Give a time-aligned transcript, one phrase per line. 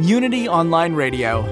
[0.00, 1.42] Unity Online Radio.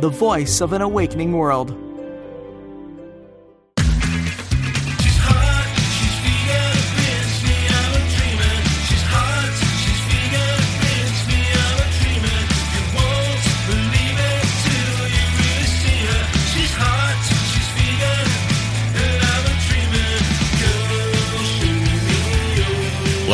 [0.00, 1.83] The voice of an awakening world.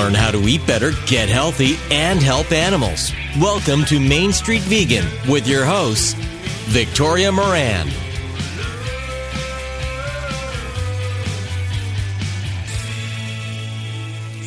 [0.01, 3.13] Learn how to eat better, get healthy, and help animals.
[3.39, 6.15] Welcome to Main Street Vegan with your hosts,
[6.69, 7.87] Victoria Moran.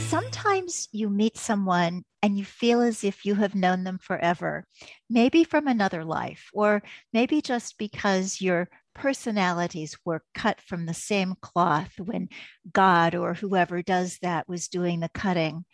[0.08, 4.66] Sometimes you meet someone and you feel as if you have known them forever,
[5.08, 6.82] maybe from another life, or
[7.12, 12.30] maybe just because you're personalities were cut from the same cloth when
[12.72, 15.66] God or whoever does that was doing the cutting.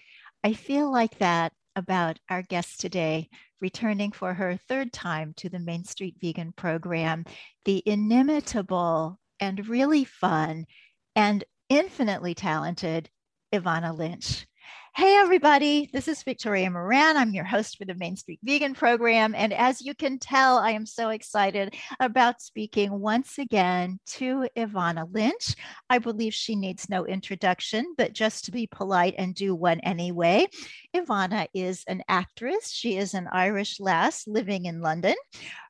[0.44, 3.30] I feel like that about our guest today,
[3.62, 7.26] returning for her third time to the Main Street Vegan program,
[7.66, 10.66] the inimitable and really fun
[11.16, 13.10] and infinitely talented
[13.52, 14.46] Evanna Lynch.
[15.00, 17.16] Hey, everybody, this is Victoria Moran.
[17.16, 19.34] I'm your host for the Main Street Vegan program.
[19.34, 25.06] And as you can tell, I am so excited about speaking once again to Evanna
[25.10, 25.56] Lynch.
[25.90, 30.48] I believe she needs no introduction, but just to be polite and do one anyway.
[30.94, 35.16] Evanna is an actress, she is an Irish lass living in London.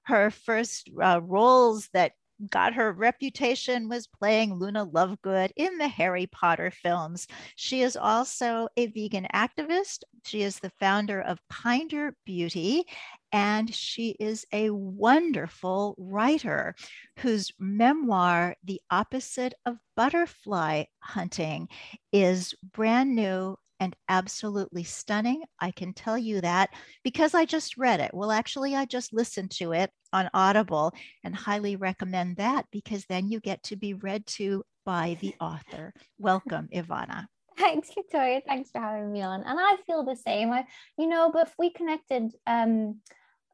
[0.06, 2.14] Her first uh, roles that
[2.50, 7.28] got her reputation was playing Luna Lovegood in the Harry Potter films.
[7.56, 10.04] She is also a vegan activist.
[10.26, 12.86] She is the founder of Kinder Beauty,
[13.32, 16.76] and she is a wonderful writer
[17.20, 21.68] whose memoir, The Opposite of Butterfly Hunting,
[22.12, 25.44] is brand new and absolutely stunning.
[25.60, 26.70] I can tell you that
[27.04, 28.12] because I just read it.
[28.14, 33.30] Well, actually, I just listened to it on Audible and highly recommend that because then
[33.30, 35.94] you get to be read to by the author.
[36.18, 37.28] Welcome, Evanna.
[37.58, 38.42] Thanks, Victoria.
[38.48, 39.44] Thanks for having me on.
[39.44, 40.52] And I feel the same.
[40.52, 40.66] I,
[40.98, 43.02] you know, but we connected um,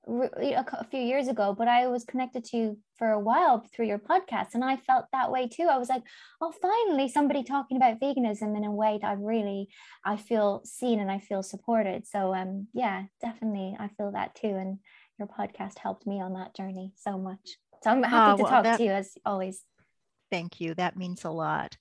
[0.08, 4.00] a few years ago, but I was connected to you for a while through your
[4.00, 5.68] podcast, and I felt that way too.
[5.70, 6.04] I was like,
[6.42, 9.68] oh, finally, somebody talking about veganism in a way that I really,
[10.04, 12.08] I feel seen and I feel supported.
[12.08, 14.80] So, um, yeah, definitely, I feel that too, and
[15.18, 17.58] your podcast helped me on that journey so much.
[17.84, 19.62] So I'm happy oh, to talk that, to you as always.
[20.32, 20.74] Thank you.
[20.74, 21.78] That means a lot.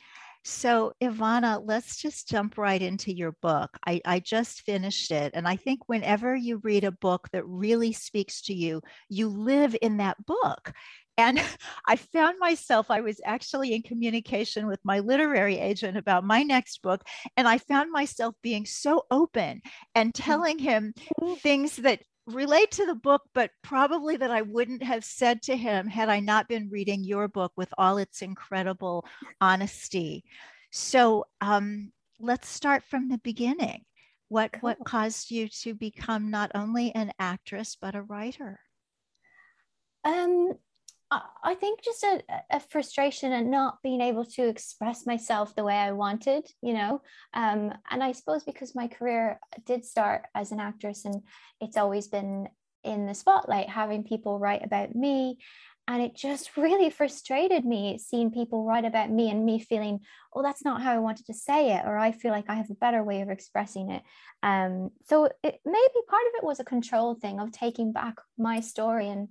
[0.47, 3.71] So, Evanna, let's just jump right into your book.
[3.87, 5.33] I, I, just finished it.
[5.35, 9.75] And I think whenever you read a book that really speaks to you, you live
[9.81, 10.73] in that book.
[11.17, 11.41] And
[11.89, 16.83] I found myself, I was actually in communication with my literary agent about my next
[16.83, 17.03] book.
[17.39, 19.63] And I found myself being so open
[19.95, 20.25] and mm.
[20.25, 20.93] telling him
[21.39, 25.87] things that relate to the book, but probably that I wouldn't have said to him
[25.87, 29.05] had I not been reading your book with all its incredible
[29.41, 30.25] honesty.
[30.71, 33.85] So um, let's start from the beginning.
[34.29, 34.61] What cool.
[34.63, 38.59] what caused you to become not only an actress but a writer?
[40.05, 40.55] Um,
[41.43, 45.75] I think just a, a, frustration and not being able to express myself the way
[45.75, 47.03] I wanted, you know.
[47.33, 51.23] Um, and I suppose because my career did start as an actress and
[51.61, 52.49] it's always been
[52.85, 55.39] in the spotlight, having people write about me.
[55.87, 60.01] And it just really frustrated me seeing people write about me and me feeling,
[60.33, 62.71] oh, that's not how I wanted to say it, or I feel like I have
[62.71, 64.03] a better way of expressing it.
[64.43, 68.61] Um, so it, maybe part of it was a control thing of taking back my
[68.61, 69.29] story and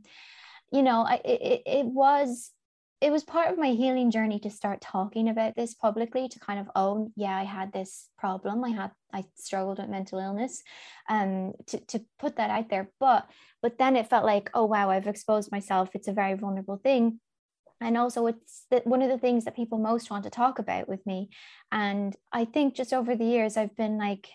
[0.74, 2.52] you know I, it, it was
[3.00, 6.60] it was part of my healing journey to start talking about this publicly to kind
[6.60, 8.64] of own yeah i had this problem.
[8.64, 10.64] I had i struggled with mental illness
[11.10, 12.90] um to, to put that out there.
[13.00, 13.28] But
[13.62, 15.90] but then it felt like oh wow i've exposed myself.
[15.94, 17.20] It's a very vulnerable thing.
[17.80, 20.90] And also it's the, one of the things that people most want to talk about
[20.90, 21.30] with me.
[21.72, 24.28] And i think just over the years i've been like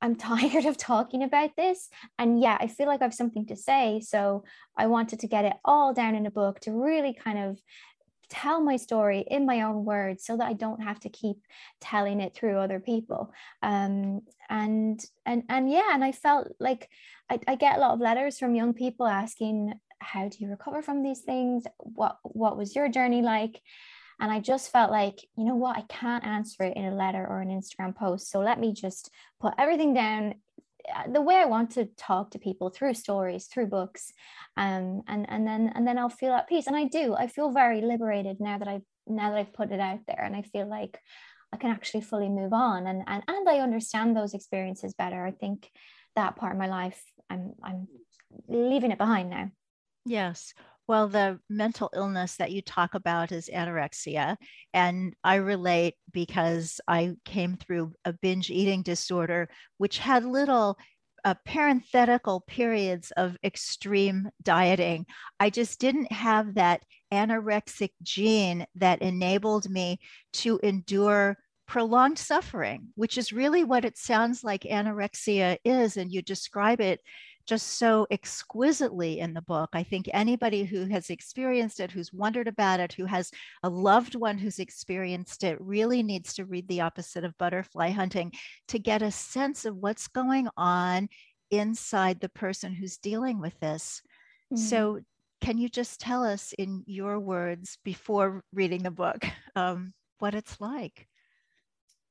[0.00, 3.56] i'm tired of talking about this and yeah i feel like i have something to
[3.56, 4.44] say so
[4.76, 7.58] i wanted to get it all down in a book to really kind of
[8.28, 11.38] tell my story in my own words so that I don't have to keep
[11.80, 13.32] telling it through other people.
[13.62, 16.88] Um, and and and yeah, and I felt like
[17.30, 20.82] I, I get a lot of letters from young people asking, how do you recover
[20.82, 21.64] from these things?
[21.78, 23.60] What what was your journey like?
[24.20, 27.24] And I just felt like, you know what, I can't answer it in a letter
[27.24, 28.30] or an Instagram post.
[28.30, 29.10] So let me just
[29.40, 30.34] put everything down
[30.94, 34.12] uh, the way I want to talk to people through stories, through books,
[34.56, 36.66] um, and and then and then I'll feel at peace.
[36.66, 37.14] And I do.
[37.14, 40.34] I feel very liberated now that I've now that I've put it out there, and
[40.34, 40.98] I feel like
[41.52, 45.24] I can actually fully move on, and and and I understand those experiences better.
[45.24, 45.70] I think
[46.16, 47.88] that part of my life, I'm I'm
[48.48, 49.50] leaving it behind now.
[50.04, 50.54] Yes.
[50.88, 54.36] Well, the mental illness that you talk about is anorexia.
[54.72, 60.78] And I relate because I came through a binge eating disorder, which had little
[61.24, 65.04] uh, parenthetical periods of extreme dieting.
[65.38, 66.82] I just didn't have that
[67.12, 69.98] anorexic gene that enabled me
[70.34, 71.36] to endure
[71.66, 75.98] prolonged suffering, which is really what it sounds like anorexia is.
[75.98, 77.00] And you describe it
[77.48, 79.70] just so exquisitely in the book.
[79.72, 83.30] I think anybody who has experienced it, who's wondered about it, who has
[83.62, 88.32] a loved one who's experienced it, really needs to read The Opposite of Butterfly Hunting
[88.68, 91.08] to get a sense of what's going on
[91.50, 94.02] inside the person who's dealing with this.
[94.52, 94.62] Mm-hmm.
[94.62, 95.00] So,
[95.40, 99.24] can you just tell us in your words before reading the book
[99.56, 101.08] um, what it's like?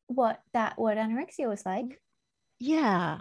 [0.07, 1.99] What that what anorexia was like?
[2.59, 3.19] Yeah.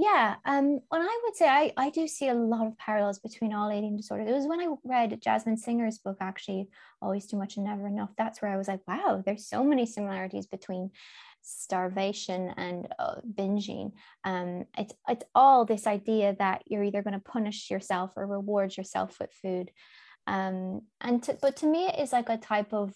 [0.00, 3.52] Yeah, um, and I would say I, I do see a lot of parallels between
[3.52, 4.30] all eating disorders.
[4.30, 6.70] It was when I read Jasmin Singer's book, actually,
[7.02, 8.08] Always Too Much and Never Enough.
[8.16, 10.90] That's where I was like, wow, there's so many similarities between
[11.42, 13.92] starvation and uh, binging.
[14.24, 18.78] Um, it's it's all this idea that you're either going to punish yourself or reward
[18.78, 19.70] yourself with food.
[20.26, 22.94] Um, and to, but to me, it is like a type of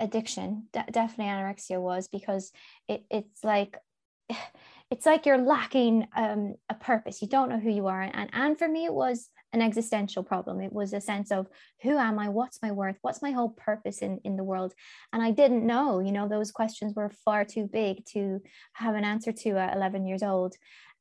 [0.00, 0.68] addiction.
[0.72, 2.50] De- definitely, anorexia was because
[2.88, 3.78] it it's like
[4.92, 7.22] it's like you're lacking um, a purpose.
[7.22, 8.02] You don't know who you are.
[8.02, 10.60] And, and for me, it was an existential problem.
[10.60, 11.46] It was a sense of
[11.80, 12.28] who am I?
[12.28, 12.96] What's my worth?
[13.00, 14.74] What's my whole purpose in, in the world?
[15.10, 18.42] And I didn't know, you know, those questions were far too big to
[18.74, 20.56] have an answer to at 11 years old.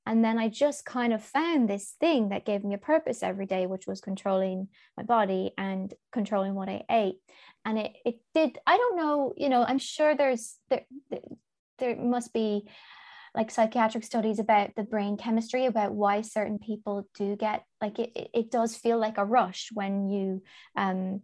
[0.06, 3.46] And then I just kind of found this thing that gave me a purpose every
[3.46, 7.18] day, which was controlling my body and controlling what I ate.
[7.66, 10.86] And it, it did, I don't know, you know, I'm sure there's, there,
[11.78, 12.70] there must be
[13.34, 18.30] like psychiatric studies about the brain chemistry about why certain people do get like it,
[18.34, 20.42] it does feel like a rush when you
[20.76, 21.22] um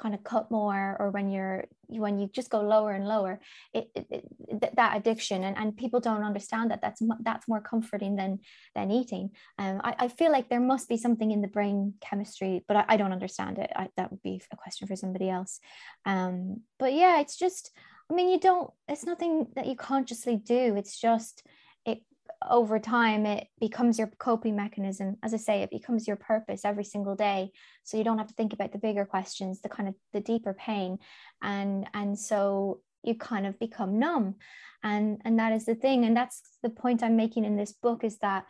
[0.00, 3.38] kind of cut more or when you're when you just go lower and lower.
[3.74, 8.16] It, it, it, that addiction and, and people don't understand that that's that's more comforting
[8.16, 8.38] than
[8.74, 9.30] than eating.
[9.58, 12.84] Um, I, I feel like there must be something in the brain chemistry but I,
[12.88, 13.70] I don't understand it.
[13.76, 15.60] I, that would be a question for somebody else.
[16.06, 17.70] Um, but yeah it's just
[18.10, 20.74] I mean, you don't, it's nothing that you consciously do.
[20.76, 21.46] It's just,
[21.86, 22.02] it
[22.48, 25.16] over time, it becomes your coping mechanism.
[25.22, 27.52] As I say, it becomes your purpose every single day.
[27.84, 30.54] So you don't have to think about the bigger questions, the kind of the deeper
[30.54, 30.98] pain.
[31.40, 34.36] And, and so you kind of become numb.
[34.82, 36.04] And, and that is the thing.
[36.04, 38.44] And that's the point I'm making in this book is that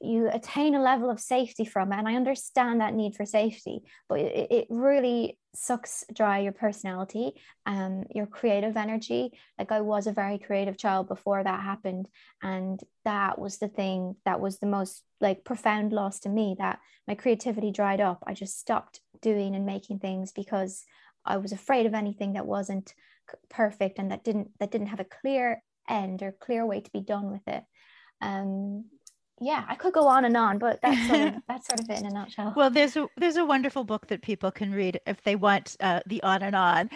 [0.00, 3.80] you attain a level of safety from it and i understand that need for safety
[4.08, 7.32] but it, it really sucks dry your personality
[7.66, 9.30] um your creative energy.
[9.58, 12.08] Like i was a very creative child before that happened
[12.42, 16.80] and that was the thing that was the most like profound loss to me that
[17.06, 18.22] my creativity dried up.
[18.26, 20.84] I just stopped doing and making things because
[21.24, 22.92] i was afraid of anything that wasn't
[23.48, 27.00] perfect and that didn't that didn't have a clear end or clear way to be
[27.00, 27.64] done with it.
[28.20, 28.86] Um
[29.40, 32.00] yeah, I could go on and on, but that's sort of, that's sort of it
[32.00, 32.54] in a nutshell.
[32.56, 36.00] Well, there's a there's a wonderful book that people can read if they want uh,
[36.06, 36.90] the on and on,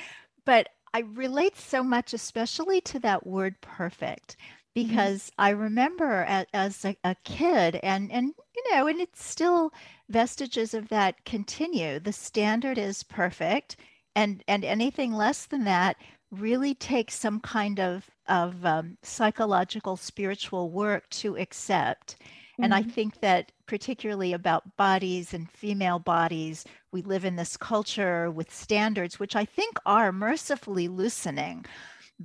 [0.45, 4.89] but I relate so much, especially to that word perfect, mm-hmm.
[4.89, 5.41] because mm-hmm.
[5.41, 9.73] I remember as, as a, a, kid, and and you know, and it's still
[10.09, 11.99] vestiges of that continue.
[11.99, 13.77] The standard is perfect,
[14.15, 15.97] and and anything less than that
[16.31, 22.65] really takes some kind of of um, psychological spiritual work to accept mm-hmm.
[22.65, 22.91] and i mm-hmm.
[22.91, 29.19] think that particularly about bodies and female bodies we live in this culture with standards
[29.19, 31.65] which i think are mercifully loosening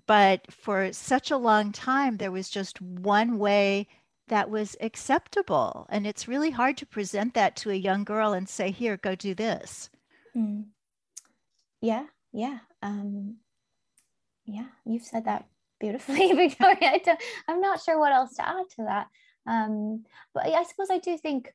[0.06, 3.88] but for such a long time there was just one way
[4.28, 8.50] that was acceptable and it's really hard to present that to a young girl and
[8.50, 9.90] say here go do this
[10.36, 10.66] mm.
[11.82, 13.38] yeah yeah um
[14.46, 15.46] yeah you've said that
[15.80, 16.78] beautifully victoria.
[16.82, 19.08] I i'm not sure what else to add to that.
[19.46, 21.54] Um but i suppose i do think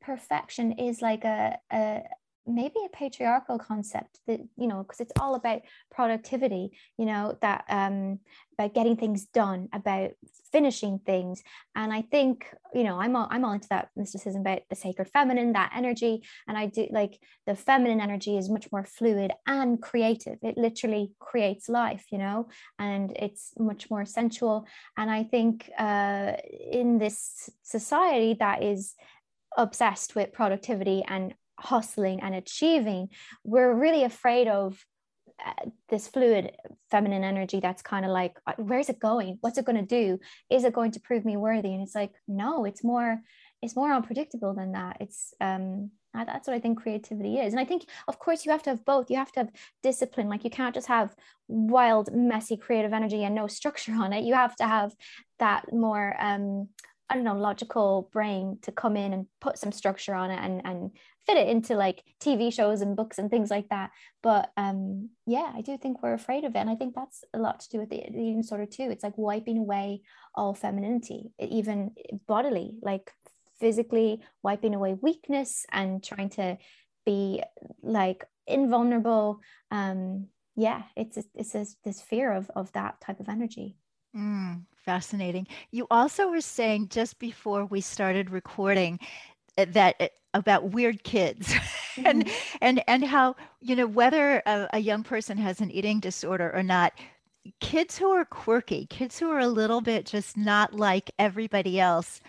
[0.00, 2.02] perfection is like a, a
[2.46, 7.64] maybe a patriarchal concept that you know because it's all about productivity you know that
[7.68, 8.20] um
[8.56, 10.12] about getting things done about
[10.56, 11.42] finishing things.
[11.74, 12.36] And i think
[12.76, 16.14] you know i'm all, i'm all into that mysticism about the sacred feminine that energy.
[16.48, 17.14] And i do like
[17.48, 20.38] the feminine energy is much more fluid and creative.
[20.42, 22.38] It literally creates life you know
[22.78, 24.56] and it's much more sensual.
[24.96, 26.32] And i think uh
[26.80, 28.94] in this society that is
[29.64, 31.34] obsessed with productivity and
[31.72, 33.08] hustling and achieving,
[33.52, 34.84] we're really afraid of
[35.88, 36.56] this fluid
[36.90, 39.38] feminine energy that's kind of like uh, where's it going?
[39.40, 40.18] What's it going to do?
[40.50, 41.72] Is it going to prove me worthy?
[41.72, 43.20] And it's like no it's more
[43.62, 44.98] it's more unpredictable than that.
[45.00, 47.52] It's um that's what i think creativity is.
[47.52, 49.10] And i think of course you have to have both.
[49.10, 49.50] You have to have
[49.82, 50.28] discipline.
[50.28, 51.14] Like you can't just have
[51.48, 54.24] wild messy creative energy and no structure on it.
[54.24, 54.94] You have to have
[55.38, 56.68] that more um
[57.08, 60.60] I don't know, logical brain to come in and put some structure on it and,
[60.64, 60.90] and
[61.26, 63.90] fit it into like TV shows and books and things like that.
[64.22, 66.58] But um, yeah, I do think we're afraid of it.
[66.58, 68.88] And I think that's a lot to do with the, eating disorder too.
[68.90, 70.02] It's like wiping away
[70.34, 71.92] all femininity, even
[72.26, 73.12] bodily, like
[73.60, 76.58] physically wiping away weakness and trying to
[77.04, 77.42] be
[77.82, 79.40] like invulnerable.
[79.70, 83.76] Um, yeah, it's, it's this, this fear of, of that type of energy.
[84.16, 85.46] Mm, fascinating.
[85.72, 88.98] You also were saying just before we started recording
[89.58, 92.06] eh, that eh, about weird kids mm-hmm.
[92.06, 96.52] and and and how you know whether a, a young person has an eating disorder
[96.54, 96.92] or not
[97.60, 102.20] kids who are quirky kids who are a little bit just not like everybody else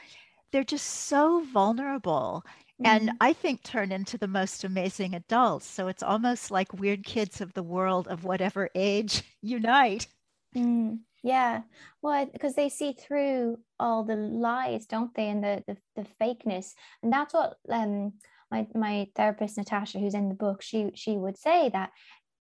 [0.52, 2.44] they're just so vulnerable
[2.82, 2.86] mm-hmm.
[2.86, 7.42] and i think turn into the most amazing adults so it's almost like weird kids
[7.42, 10.08] of the world of whatever age unite
[10.56, 10.98] mm.
[11.28, 11.64] Yeah,
[12.02, 16.74] well, because they see through all the lies, don't they, and the the, the fakeness,
[17.04, 18.14] and that's what um
[18.50, 21.90] my my therapist Natasha, who's in the book, she she would say that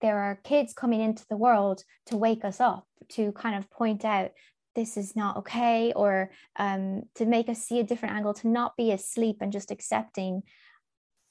[0.02, 4.04] there are kids coming into the world to wake us up, to kind of point
[4.04, 4.32] out
[4.76, 8.76] this is not okay, or um, to make us see a different angle, to not
[8.76, 10.44] be asleep and just accepting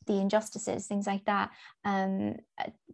[0.07, 1.51] the injustices things like that.
[1.85, 2.37] Um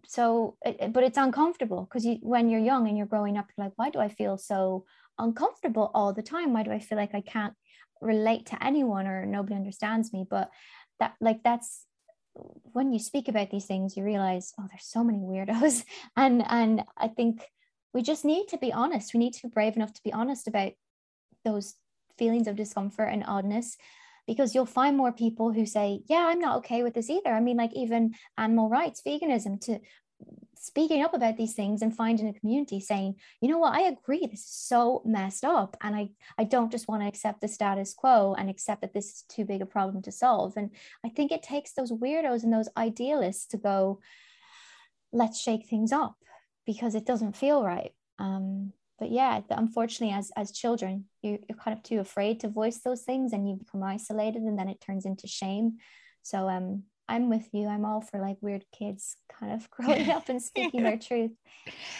[0.06, 3.74] so but it's uncomfortable because you when you're young and you're growing up you're like
[3.76, 4.84] why do i feel so
[5.18, 6.52] uncomfortable all the time?
[6.52, 7.54] Why do i feel like i can't
[8.00, 10.26] relate to anyone or nobody understands me?
[10.28, 10.50] But
[11.00, 11.84] that like that's
[12.72, 15.84] when you speak about these things you realize oh there's so many weirdos.
[16.16, 17.42] And and i think
[17.94, 19.14] we just need to be honest.
[19.14, 20.72] We need to be brave enough to be honest about
[21.44, 21.74] those
[22.18, 23.76] feelings of discomfort and oddness
[24.28, 27.30] because you'll find more people who say, Yeah, I'm not okay with this either.
[27.30, 29.80] I mean, like even animal rights, veganism, to
[30.54, 34.26] speaking up about these things and finding a community saying, you know what, I agree,
[34.26, 35.76] this is so messed up.
[35.80, 39.06] And I, I don't just want to accept the status quo and accept that this
[39.06, 40.54] is too big a problem to solve.
[40.56, 40.70] And
[41.04, 44.00] I think it takes those weirdos and those idealists to go,
[45.12, 46.16] let's shake things up
[46.66, 47.92] because it doesn't feel right.
[48.18, 52.78] Um, but yeah unfortunately as as children you, you're kind of too afraid to voice
[52.78, 55.78] those things and you become isolated and then it turns into shame.
[56.22, 57.66] So um I'm with you.
[57.66, 61.32] I'm all for like weird kids kind of growing up and speaking their truth.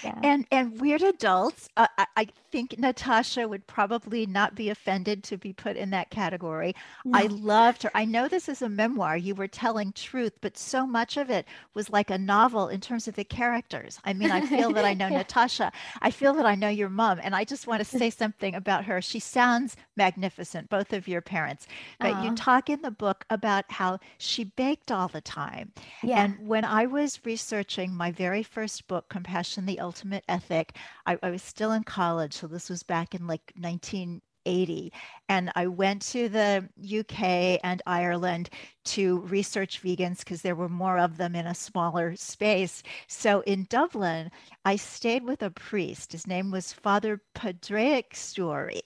[0.03, 0.19] Yeah.
[0.23, 1.69] And and weird adults.
[1.77, 6.11] Uh, I, I think Natasha would probably not be offended to be put in that
[6.11, 6.75] category.
[7.05, 7.19] No.
[7.19, 7.91] I loved her.
[7.95, 9.17] I know this is a memoir.
[9.17, 13.09] You were telling truth, but so much of it was like a novel in terms
[13.09, 13.99] of the characters.
[14.05, 15.19] I mean, I feel that I know yeah.
[15.19, 15.73] Natasha.
[16.01, 18.85] I feel that I know your mom, and I just want to say something about
[18.85, 19.03] her.
[19.03, 21.67] She sounds magnificent, both of your parents.
[22.01, 22.25] But Aww.
[22.25, 25.73] you talk in the book about how she baked all the time.
[26.03, 26.25] Yeah.
[26.25, 30.77] And when I was researching my very first book, Compassion, the Ultimate Ethic,
[31.07, 32.35] I, I was still in college.
[32.35, 34.93] So this was back in like 1980.
[35.29, 38.51] And I went to the UK and Ireland
[38.89, 42.83] to research vegans because there were more of them in a smaller space.
[43.07, 44.31] So in Dublin,
[44.65, 46.13] I stayed with a priest.
[46.13, 48.83] His name was Father Padraic Story.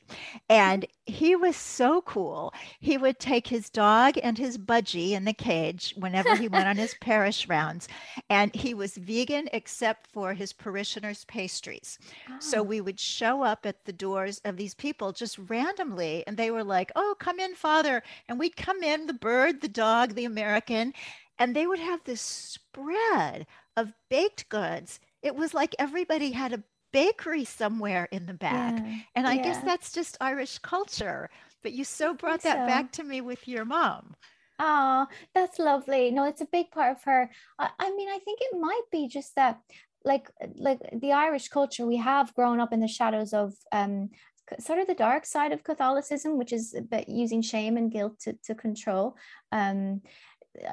[0.48, 2.52] And he was so cool.
[2.80, 6.76] He would take his dog and his budgie in the cage whenever he went on
[6.76, 7.88] his parish rounds.
[8.30, 11.98] And he was vegan except for his parishioners' pastries.
[12.28, 12.36] Oh.
[12.38, 16.50] So we would show up at the doors of these people just randomly and they
[16.50, 20.24] were like, "Oh, come in, Father," and we'd come in, the bird, the dog, the
[20.24, 20.92] American,
[21.38, 23.46] and they would have this spread
[23.76, 25.00] of baked goods.
[25.22, 28.98] It was like everybody had a bakery somewhere in the back, yeah.
[29.14, 29.42] and I yeah.
[29.42, 31.30] guess that's just Irish culture.
[31.62, 32.66] But you so brought that so.
[32.66, 34.14] back to me with your mom.
[34.58, 36.10] Oh, that's lovely.
[36.10, 37.30] No, it's a big part of her.
[37.58, 39.60] I, I mean, I think it might be just that
[40.04, 44.10] like like the Irish culture, we have grown up in the shadows of um
[44.58, 46.74] sort of the dark side of Catholicism, which is
[47.06, 49.16] using shame and guilt to, to control.
[49.50, 50.02] Um,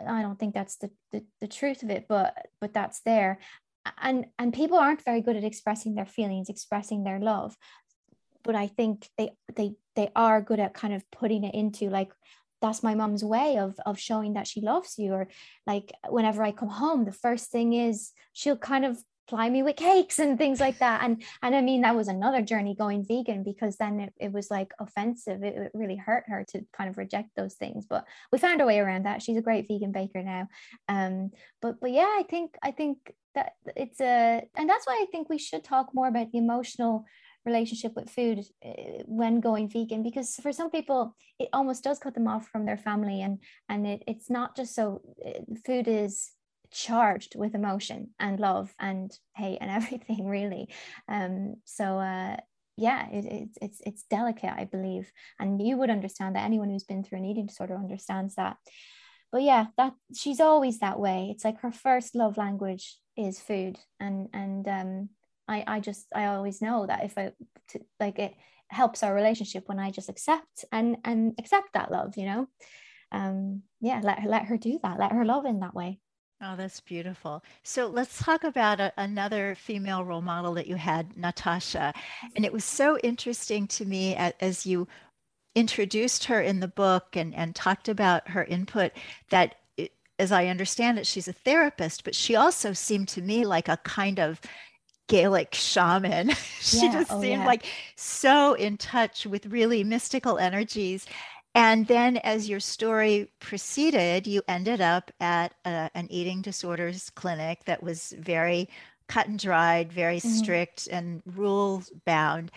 [0.08, 3.40] I don't think that's the, the, the truth of it, but but that's there.
[4.02, 7.56] And and people aren't very good at expressing their feelings, expressing their love.
[8.44, 12.12] But I think they they they are good at kind of putting it into like
[12.62, 15.28] that's my mom's way of of showing that she loves you or
[15.66, 19.76] like whenever i come home the first thing is she'll kind of ply me with
[19.76, 21.04] cakes and things like that.
[21.04, 24.50] And and i mean that was another journey going vegan because then it, it was
[24.50, 25.44] like offensive.
[25.44, 27.86] It, it, really hurt her to kind of reject those things.
[27.86, 29.22] But we found a way around that.
[29.22, 30.48] She's a great vegan baker now.
[30.88, 31.32] Um
[31.62, 32.98] but but yeah i think i think
[33.36, 37.06] that it's a and that's why i think we should talk more about the emotional
[37.46, 42.14] relationship with food uh, when going vegan because for some people it almost does cut
[42.14, 43.22] them off from their family.
[43.22, 46.32] And and it, it's not just so uh, food is
[46.72, 50.70] charged with emotion and love and hate and everything really.
[51.08, 52.38] Um so uh
[52.78, 55.12] yeah it, it, it's it's delicate i believe.
[55.40, 58.58] And you would understand that anyone who's been through an eating disorder understands that.
[59.32, 61.30] But yeah that she's always that way.
[61.32, 63.78] It's like her first love language is food.
[64.00, 65.10] And and um
[65.48, 67.32] i i just i always know that if i
[68.00, 68.34] like it
[68.70, 72.48] helps our relationship when i just accept and and accept that love you know?
[73.12, 75.00] Um yeah let her let her do that.
[75.00, 76.00] Let her love in that way
[76.42, 77.44] Oh, that's beautiful.
[77.64, 81.94] So let's talk about a, another female role model that you had, Natasha.
[82.34, 84.88] And it was so interesting to me as, as you
[85.54, 88.94] introduced her in the book and, and talked about her input
[89.32, 93.46] that, it, as I understand it, she's a therapist, but she also seemed to me
[93.46, 94.40] like a kind of
[95.10, 96.30] Gaelic shaman.
[96.62, 97.48] she yeah, just oh, seemed yeah.
[97.48, 97.66] like
[97.98, 101.06] so in touch with really mystical energies.
[101.56, 107.66] And then, as your story proceeded, you ended up at a, an eating disorders clinic
[107.66, 108.70] that was very
[109.08, 110.30] cut and dried, very mm-hmm.
[110.30, 112.52] strict and rules bound.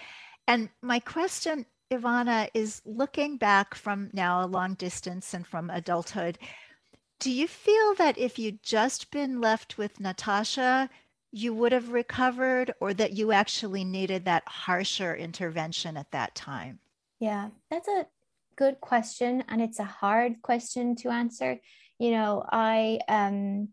[0.46, 6.38] And my question, Evanna, is looking back from now a long distance and from adulthood,
[7.18, 10.90] do you feel that if you'd just been left with Natasha,
[11.30, 16.80] you would have recovered, or that you actually needed that harsher intervention at that time?
[17.20, 18.06] Yeah, that's a
[18.56, 21.58] good question and it's a hard question to answer.
[21.98, 23.68] You know i um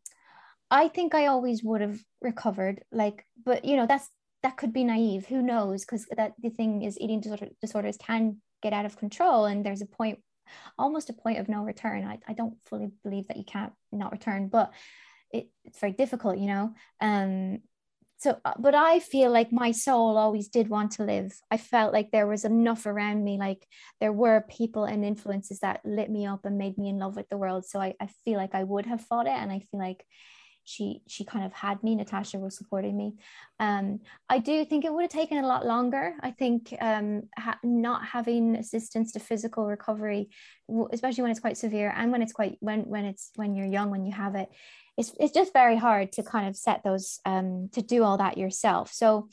[0.70, 4.08] i think i always would have recovered like but you know that's
[4.44, 5.26] that could be naive.
[5.26, 5.84] Who knows?
[5.84, 9.82] Because that the thing is eating disorder, disorders can get out of control and there's
[9.82, 10.20] a point
[10.78, 12.04] almost a point of no return.
[12.06, 14.74] I, I don't fully believe that you can't not return but
[15.32, 16.74] it, it's very difficult you know?
[17.02, 17.60] Um
[18.20, 21.32] so uh, but i feel like my soul always did want to live.
[21.50, 23.66] I felt like there was enough around me like
[24.00, 27.30] there were people and influences that lit me up and made me in love with
[27.30, 27.66] the world.
[27.66, 30.06] So i, I feel like i would have fought it and i feel like
[30.66, 33.16] she she kind of had me natasha was supporting me.
[33.60, 36.14] Um, i do think it would have taken a lot longer.
[36.22, 40.30] I think um, ha- not having assistance to physical recovery
[40.92, 43.90] especially when it's quite severe and when it's quite when when it's when you're young
[43.90, 44.50] when you have it
[45.00, 48.38] it's, it's just very hard to kind of set those um, to do all that
[48.38, 48.92] yourself.
[48.94, 49.30] So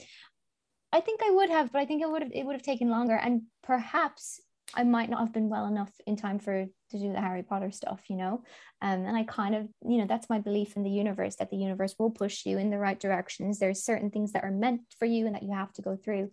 [0.93, 2.89] i think i would have but i think it would have it would have taken
[2.89, 4.41] longer and perhaps
[4.75, 7.71] i might not have been well enough in time for to do the harry potter
[7.71, 8.43] stuff you know?
[8.83, 11.57] Um, and i kind of you know that's my belief in the universe that the
[11.57, 13.59] universe will push you in the right directions.
[13.59, 16.31] There's certain things that are meant for you and that you have to go through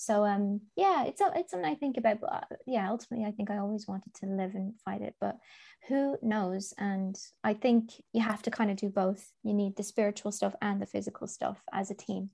[0.00, 3.50] so um yeah it's it's something i think about but uh, yeah ultimately i think
[3.50, 5.36] i always wanted to live and fight it but
[5.88, 6.74] who knows?
[6.78, 9.32] And i think you have to kind of do both.
[9.42, 12.30] You need the spiritual stuff and the physical stuff as a team.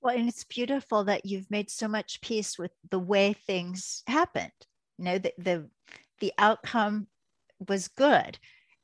[0.00, 4.52] Well and it's beautiful that you've made so much peace with the way things happened
[4.98, 5.70] you know the the,
[6.20, 7.06] the outcome
[7.68, 8.38] was good.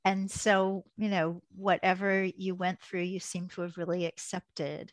[0.04, 4.92] And so you know whatever you went through you seem to have really accepted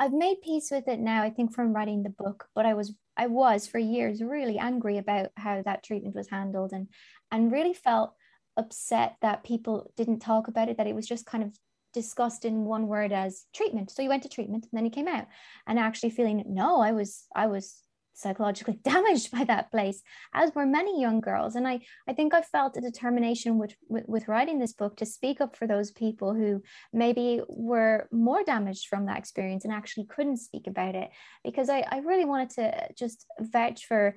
[0.00, 2.94] I've made peace with it now, I think from writing the book, but I was
[3.16, 6.88] I was for years really angry about how that treatment was handled and
[7.32, 8.14] and really felt
[8.56, 11.56] upset that people didn't talk about it, that it was just kind of
[11.92, 13.90] discussed in one word as treatment.
[13.90, 15.26] So you went to treatment and then you came out
[15.66, 17.82] and actually feeling no, I was I was
[18.18, 20.02] psychologically damaged by that place
[20.34, 21.54] as were many young girls.
[21.56, 25.06] And i i think i felt a determination with, with, with writing this book to
[25.06, 30.06] speak up for those people who maybe were more damaged from that experience and actually
[30.06, 31.10] couldn't speak about it.
[31.44, 34.16] Because i i really wanted to just vouch for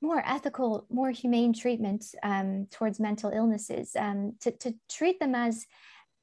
[0.00, 5.66] more ethical more humane treatment um, towards mental illnesses um, to, to treat them as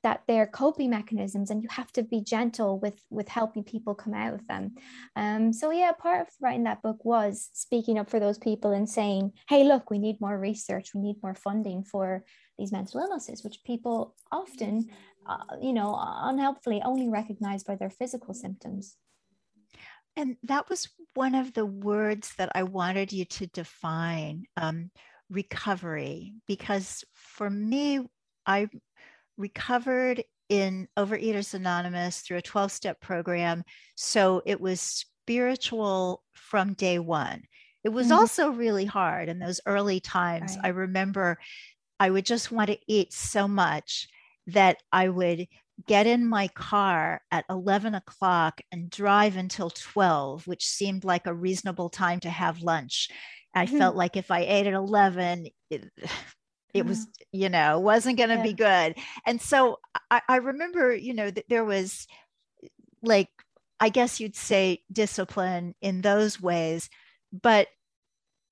[0.06, 4.14] that they're coping mechanisms and you have to be gentle with with helping people come
[4.14, 4.76] out of them.
[5.16, 8.88] Um, so yeah part of writing that book was speaking up for those people and
[8.88, 10.94] saying hey look we need more research.
[10.94, 12.24] We need more funding for
[12.60, 14.90] these mental illnesses which people often
[15.28, 18.98] uh, you know unhelpfully only recognize by their physical symptoms.
[20.16, 24.92] And that was one of the words that I wanted you to define um,
[25.32, 28.00] recovery, because for me,
[28.46, 28.70] I
[29.38, 33.64] recovered in Overeaters Anonymous through a 12 step program.
[33.96, 37.44] So it was spiritual from day one.
[37.84, 38.18] It was mm-hmm.
[38.20, 40.56] also really hard in those early times.
[40.56, 40.66] Right.
[40.66, 41.38] I remember
[42.00, 44.08] I would just want to eat so much
[44.48, 45.48] that I would
[45.88, 51.34] get in my car at 11 o'clock and drive until 12, which seemed like a
[51.34, 53.10] reasonable time to have lunch.
[53.54, 53.78] I mm-hmm.
[53.78, 55.92] felt like if I ate at 11, it,
[56.76, 57.40] it was, mm-hmm.
[57.40, 58.44] you know, wasn't going to yeah.
[58.44, 58.96] be good.
[59.26, 59.78] And so
[60.12, 62.06] I, I remember, you know, that there was
[63.02, 63.30] like,
[63.80, 66.90] I guess you'd say discipline in those ways,
[67.32, 67.68] but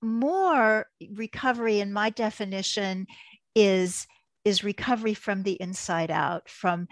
[0.02, 3.06] more recovery in my definition
[3.54, 4.06] is
[4.44, 6.86] is recovery from the inside out from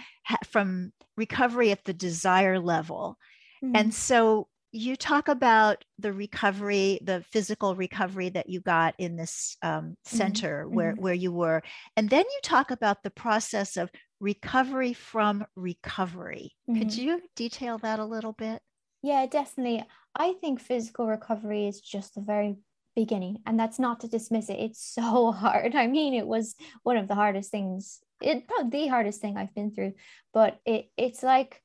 [0.48, 3.18] from recovery at the desire level
[3.62, 3.76] mm-hmm.
[3.76, 9.56] and so you talk about the recovery the physical recovery that you got in this
[9.62, 10.16] um, mm-hmm.
[10.16, 10.74] center mm-hmm.
[10.74, 11.62] where where you were
[11.96, 16.78] and then you talk about the process of recovery from recovery mm-hmm.
[16.78, 18.60] could you detail that a little bit
[19.02, 19.84] yeah definitely
[20.16, 22.56] i think physical recovery is just the very
[22.96, 26.96] beginning and that's not to dismiss it it's so hard i mean it was one
[26.96, 29.92] of the hardest things it probably the hardest thing i've been through
[30.32, 31.60] but it it's like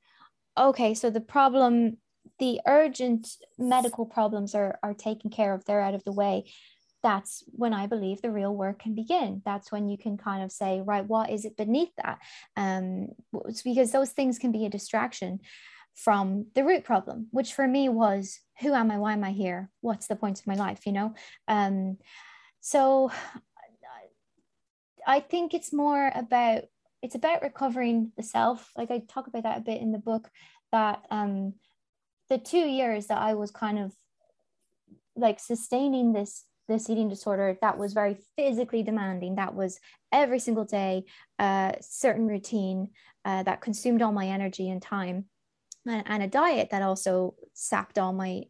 [0.57, 1.97] okay so the problem
[2.39, 6.49] the urgent medical problems are are taken care of they're out of the way
[7.03, 10.51] that's when i believe the real work can begin that's when you can kind of
[10.51, 12.19] say right what is it beneath that
[12.55, 13.07] um
[13.63, 15.39] because those things can be a distraction
[15.97, 18.99] from the root problem, which for me was who am I?
[18.99, 19.69] Why am I here?
[19.81, 20.85] What's the point of my life?
[20.85, 21.15] You know?
[21.47, 21.97] Um,
[22.61, 23.11] so
[25.05, 26.63] I think it's more about
[27.01, 28.71] it's about recovering the self.
[28.77, 30.29] Like I talk about that a bit in the book,
[30.71, 31.53] that um
[32.29, 33.93] the two years that I was kind of
[35.15, 39.79] like sustaining this this eating disorder that was very physically demanding that was
[40.11, 41.05] every single day
[41.39, 42.89] a uh, certain routine
[43.23, 45.25] uh, that consumed all my energy and time
[45.87, 48.43] and, and a diet that also sapped all my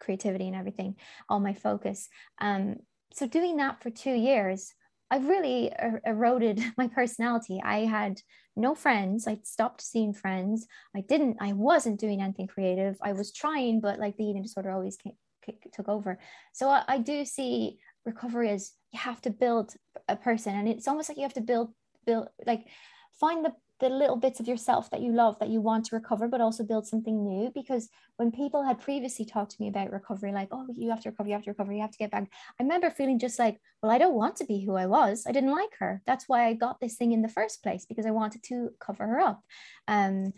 [0.00, 0.96] creativity and everything,
[1.28, 2.08] all my focus.
[2.40, 2.76] Um,
[3.12, 4.74] so doing that for two years,
[5.10, 7.60] I've really er- eroded my personality.
[7.64, 8.20] I had
[8.56, 9.26] no friends.
[9.26, 10.66] I stopped seeing friends.
[10.94, 11.38] I didn't.
[11.40, 12.98] I wasn't doing anything creative.
[13.02, 15.14] I was trying, but like the eating disorder always came,
[15.72, 16.18] took over.
[16.52, 19.74] So I, I do see recovery as you have to build
[20.08, 21.72] a person, and it's almost like you have to build
[22.06, 22.66] build like
[23.20, 26.26] find the the little bits of yourself that you love that you want to recover
[26.28, 27.50] but also build something new.
[27.54, 31.10] Because when people had previously talked to me about recovery like oh you have to
[31.10, 33.60] recover you have to recover you have to get back i remember feeling just like
[33.82, 35.24] well i don't want to be who i was.
[35.26, 36.02] I didn't like her.
[36.06, 39.06] That's why i got this thing in the first place because i wanted to cover
[39.06, 39.42] her up.
[39.86, 40.32] Um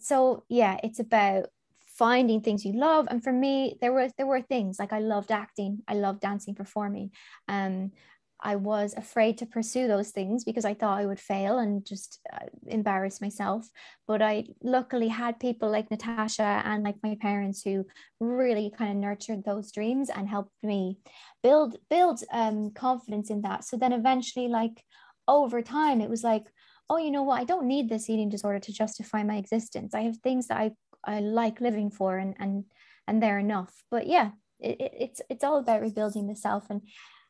[0.00, 1.46] so yeah it's about
[1.86, 3.08] finding things you love.
[3.10, 5.82] And for me there were there were things like i loved acting.
[5.88, 7.10] I loved dancing performing.
[7.48, 7.92] Um
[8.40, 12.20] I was afraid to pursue those things because I thought I would fail and just
[12.32, 13.68] uh, embarrass myself.
[14.06, 17.84] But I luckily had people like Natasha and like my parents who
[18.20, 20.98] really kind of nurtured those dreams and helped me
[21.42, 23.64] build build um, confidence in that.
[23.64, 24.84] So then eventually, like
[25.26, 26.44] over time, it was like,
[26.88, 27.40] oh, you know what?
[27.40, 29.94] I don't need this eating disorder to justify my existence.
[29.94, 30.70] I have things that I
[31.04, 32.64] I like living for, and and
[33.08, 33.72] and they're enough.
[33.90, 36.82] But yeah, it, it, it's it's all about rebuilding the self and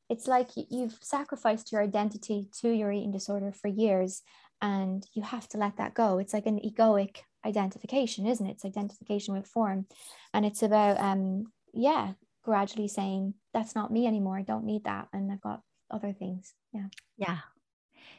[0.09, 4.23] it's like you've sacrificed your identity to your eating disorder for years
[4.61, 6.19] and you have to let that go.
[6.19, 8.53] It's like an egoic identification isn't it?
[8.53, 9.87] It's identification with form.
[10.35, 14.39] And it's about um yeah gradually saying that's not me anymore.
[14.39, 15.09] I don't need that.
[15.13, 16.55] And i've got other things.
[16.73, 16.89] Yeah.
[17.17, 17.39] Yeah.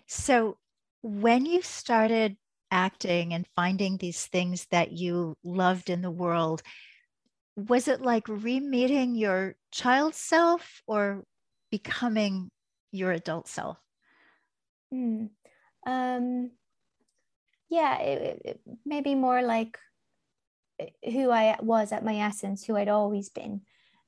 [0.08, 0.58] So
[1.02, 2.38] when you started
[2.72, 6.62] acting and finding these things that you loved in the world
[7.68, 11.24] was it like re-meeting your child self or
[11.72, 12.50] becoming
[12.92, 13.78] your adult self?
[14.94, 15.30] Mm.
[15.86, 16.52] Um,
[17.70, 19.78] yeah, it, it, maybe more like
[20.80, 23.62] eh, who I was at my essence, who I'd always been,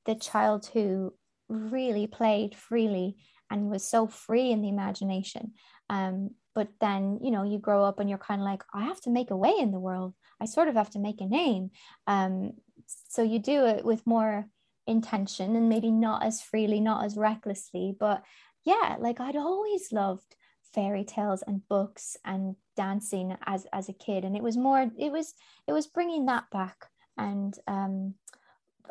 [0.04, 1.14] the child who
[1.48, 3.16] really played freely
[3.50, 5.52] and was so free in the imagination.
[5.90, 9.00] Um, but then, you know, you grow up and you're kind of like, I have
[9.02, 10.14] to make a way in the world.
[10.40, 11.70] I sort of have to make a name.
[12.06, 12.52] Um,
[12.86, 14.46] so you do it with more
[14.86, 17.94] intention and maybe not as freely, not as recklessly.
[17.98, 18.22] But
[18.64, 20.36] yeah, like I'd always loved
[20.74, 25.12] fairy tales and books and dancing as as a kid and it was more it
[25.12, 25.34] was
[25.68, 26.86] it was bringing that back
[27.18, 28.14] and um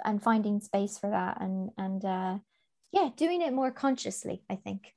[0.06, 2.38] and finding space for that and and uh
[2.92, 4.94] yeah doing it more consciously i think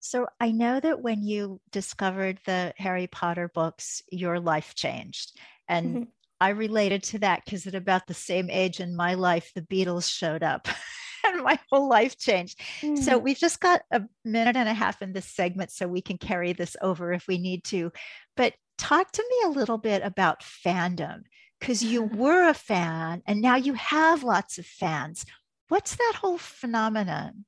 [0.00, 5.38] so I know that when you discovered the Harry Potter books, your life changed.
[5.68, 6.02] And mm-hmm.
[6.40, 10.10] I related to that because at about the same age in my life, the Beatles
[10.10, 10.68] showed up.
[11.24, 12.58] and my whole life changed.
[12.80, 12.98] Mm.
[12.98, 16.18] So we've just got a minute and a half in this segment, so we can
[16.18, 17.92] carry this over if we need to.
[18.36, 21.22] But talk to me a little bit about fandom
[21.60, 25.24] because you were a fan and now you have lots of fans.
[25.68, 27.44] What's that whole phenomenon?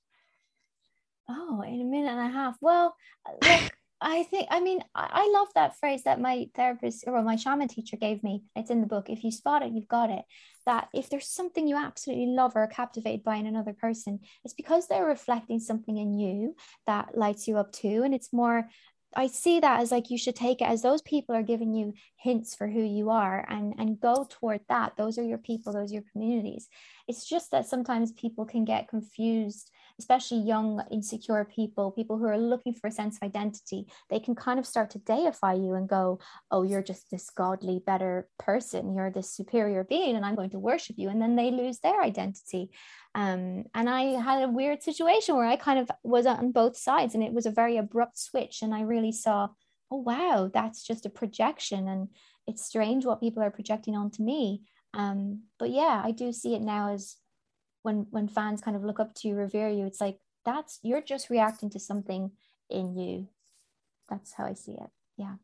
[1.29, 2.57] Oh, in a minute and a half.
[2.61, 2.95] Well,
[3.43, 7.69] look, I think, I mean, I, love that phrase that my therapist or my shaman
[7.69, 8.43] teacher gave me.
[8.57, 9.09] It's in the book.
[9.09, 10.25] If you spot it, you've got it.
[10.67, 14.55] That if there's something you absolutely love or are captivated by in another person, it's
[14.55, 18.03] because they're reflecting something in you that lights you up too.
[18.03, 18.69] And it's more,
[19.15, 21.95] I see that as like you should take it as those people are giving you
[22.17, 24.97] hints for who you are and and go toward that.
[24.97, 26.69] Those are your people, those are your communities.
[27.09, 32.39] It's just that sometimes people can get confused especially young, insecure people, people who are
[32.39, 35.89] looking for a sense of identity, they can kind of start to deify you and
[35.89, 36.19] go,
[36.51, 38.95] Oh, you're just this godly, better person.
[38.95, 41.09] You're this superior being, and I'm going to worship you.
[41.09, 42.71] And then they lose their identity.
[43.15, 47.15] Um, and I had a weird situation where I kind of was on both sides,
[47.15, 48.63] and it was a very abrupt switch.
[48.63, 49.49] And I really saw,
[49.91, 51.87] Oh, wow, that's just a projection.
[51.87, 52.09] And
[52.47, 54.63] it's strange what people are projecting onto me.
[54.95, 57.17] Um, but yeah, I do see it now as
[57.83, 61.03] when when fans kind of look up to you revere you it's like that's you're
[61.03, 62.31] just reacting to something
[62.71, 63.29] in you.
[64.09, 64.91] That's how i see it.
[65.17, 65.35] Yeah.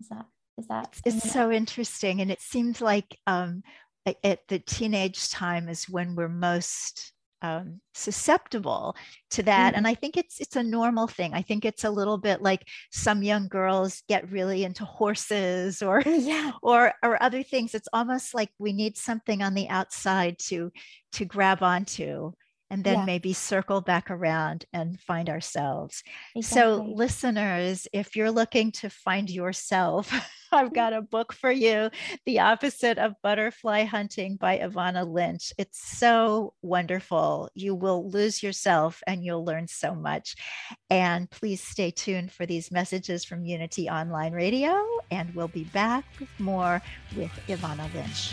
[0.00, 0.26] Is that
[0.58, 3.62] is that it's so interesting and it seems like um
[4.06, 8.96] at the teenage time is when we're most um, susceptible
[9.30, 9.74] to that.
[9.74, 9.78] Mm.
[9.78, 11.34] And I think it's it's a normal thing.
[11.34, 16.02] I think it's a little bit like some young girls get really into horses or
[16.06, 16.52] yeah.
[16.62, 17.74] or or other things.
[17.74, 20.72] It's almost like we need something on the outside to
[21.12, 22.32] to grab onto
[22.72, 23.04] and then yeah.
[23.04, 26.02] maybe circle back around and find ourselves.
[26.34, 26.42] Exactly.
[26.42, 30.10] So, listeners, if you're looking to find yourself,
[30.52, 30.74] I've mm-hmm.
[30.74, 31.90] got a book for you
[32.24, 35.52] The Opposite of Butterfly Hunting by Evanna Lynch.
[35.58, 37.50] It's so wonderful.
[37.54, 40.34] You will lose yourself and you'll learn so much.
[40.88, 46.04] And please stay tuned for these messages from Unity Online Radio, and we'll be back
[46.18, 46.80] with more
[47.14, 48.32] with Evanna Lynch.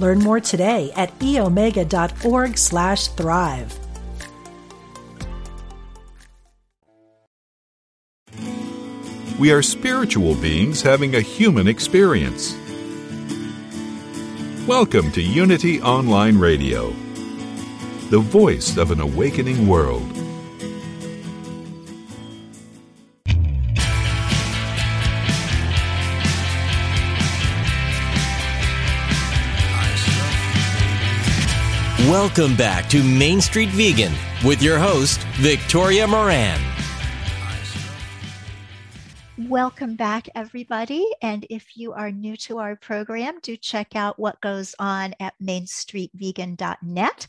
[0.00, 3.78] Learn more today at eomega.org slash thrive.
[9.38, 12.56] We are spiritual beings having a human experience.
[14.66, 16.90] Welcome to Unity Online Radio,
[18.08, 20.16] the voice of an awakening world.
[32.10, 34.12] Welcome back to Main Street Vegan
[34.44, 36.60] with your host, Victoria Moran.
[39.48, 41.06] Welcome back, everybody.
[41.22, 45.34] And if you are new to our program, do check out what goes on at
[45.40, 47.26] mainstreetvegan.net.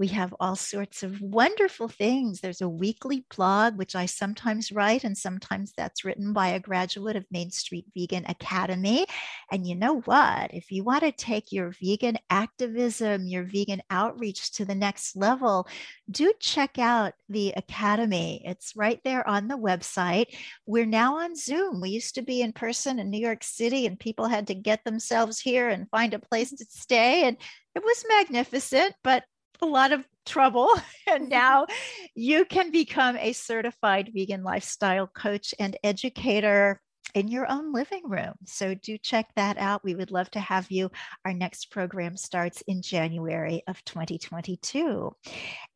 [0.00, 2.40] We have all sorts of wonderful things.
[2.40, 7.16] There's a weekly blog, which I sometimes write, and sometimes that's written by a graduate
[7.16, 9.04] of Main Street Vegan Academy.
[9.52, 10.54] And you know what?
[10.54, 15.68] If you want to take your vegan activism, your vegan outreach to the next level,
[16.10, 18.40] do check out the Academy.
[18.46, 20.34] It's right there on the website.
[20.64, 21.78] We're now on Zoom.
[21.82, 24.82] We used to be in person in New York City, and people had to get
[24.82, 27.24] themselves here and find a place to stay.
[27.24, 27.36] And
[27.74, 29.24] it was magnificent, but
[29.62, 30.68] a lot of trouble.
[31.10, 31.66] And now
[32.14, 36.80] you can become a certified vegan lifestyle coach and educator
[37.14, 38.34] in your own living room.
[38.46, 39.84] So do check that out.
[39.84, 40.90] We would love to have you.
[41.24, 45.10] Our next program starts in January of 2022.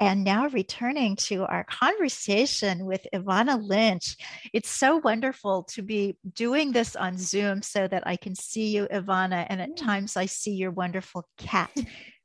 [0.00, 4.16] And now returning to our conversation with Evanna Lynch.
[4.52, 8.86] It's so wonderful to be doing this on Zoom so that I can see you,
[8.90, 9.76] Evanna, and at mm.
[9.76, 11.70] times I see your wonderful cat.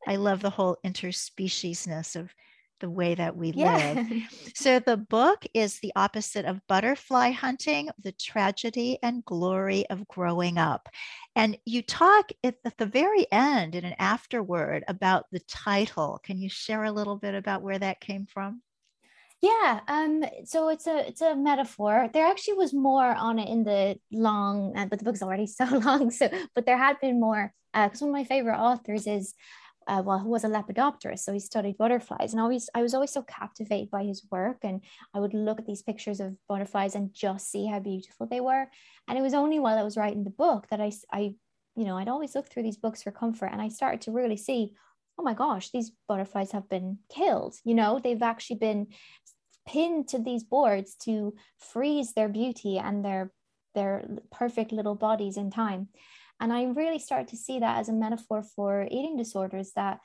[0.10, 2.34] I love the whole interspeciesness of
[2.80, 3.94] the way that we yeah.
[3.94, 4.24] live.
[4.56, 10.58] So the book is the opposite of butterfly hunting, the tragedy and glory of growing
[10.58, 10.90] up.
[11.36, 16.20] And you talk at, the very end in an afterword about the title.
[16.24, 18.64] Can you share a little bit about where that came from?
[19.42, 22.10] Yeah, um, so it's a it's a metaphor.
[22.12, 25.66] There actually was more on it in the long, uh, but the book's already so
[25.66, 26.12] long.
[26.12, 29.34] So, but there had been more because uh, one of my favorite authors is
[29.90, 33.12] uh, well, who was a lepidopterist, so he studied butterflies, and always I was always
[33.12, 34.84] so captivated by his work, and
[35.16, 38.68] I would look at these pictures of butterflies and just see how beautiful they were.
[39.08, 41.34] And it was only while I was writing the book that I, I,
[41.76, 44.38] you know, I'd always look through these books for comfort, and I started to really
[44.38, 44.74] see,
[45.18, 47.56] oh my gosh, these butterflies have been killed.
[47.66, 48.88] You know, they've actually been
[49.68, 53.32] pinned to these boards to freeze their beauty and their
[53.76, 55.90] their perfect little bodies in time
[56.40, 60.00] and I really started to see that as a metaphor for eating disorders that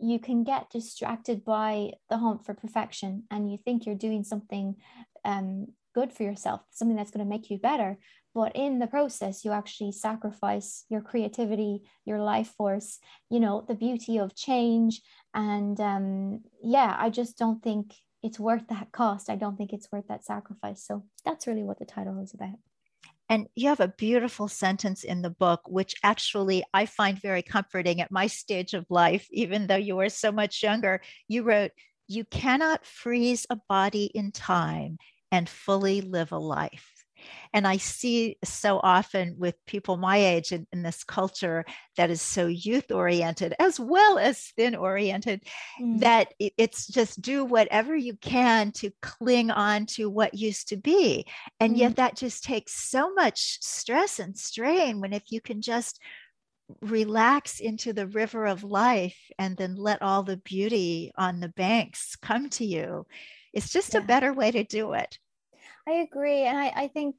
[0.00, 4.76] you can get distracted by the hunt for perfection and you think you're doing something
[5.24, 7.98] um, good for yourself, something that's going to make you better.
[8.34, 12.98] But in the process, you actually sacrifice your creativity, your life force,
[13.30, 15.00] you know, the beauty of change.
[15.32, 19.30] And um, yeah, I just don't think it's worth that cost.
[19.30, 20.84] I don't think it's worth that sacrifice.
[20.84, 22.58] So that's really what the title is about.
[23.28, 28.00] And you have a beautiful sentence in the book, which actually I find very comforting
[28.00, 31.00] at my stage of life, even though you are so much younger.
[31.26, 31.72] You wrote,
[32.06, 34.98] You cannot freeze a body in time
[35.32, 36.93] and fully live a life.
[37.52, 41.64] And I see so often with people my age in, in this culture
[41.96, 45.42] that is so youth oriented as well as thin oriented
[45.80, 46.00] mm.
[46.00, 50.76] that it, it's just do whatever you can to cling on to what used to
[50.76, 51.26] be.
[51.60, 51.78] And mm.
[51.78, 56.00] yet that just takes so much stress and strain when if you can just
[56.80, 62.16] relax into the river of life and then let all the beauty on the banks
[62.16, 63.06] come to you.
[63.52, 64.00] It's just yeah.
[64.00, 65.18] a better way to do it.
[65.88, 66.42] I agree.
[66.42, 67.16] And I, I think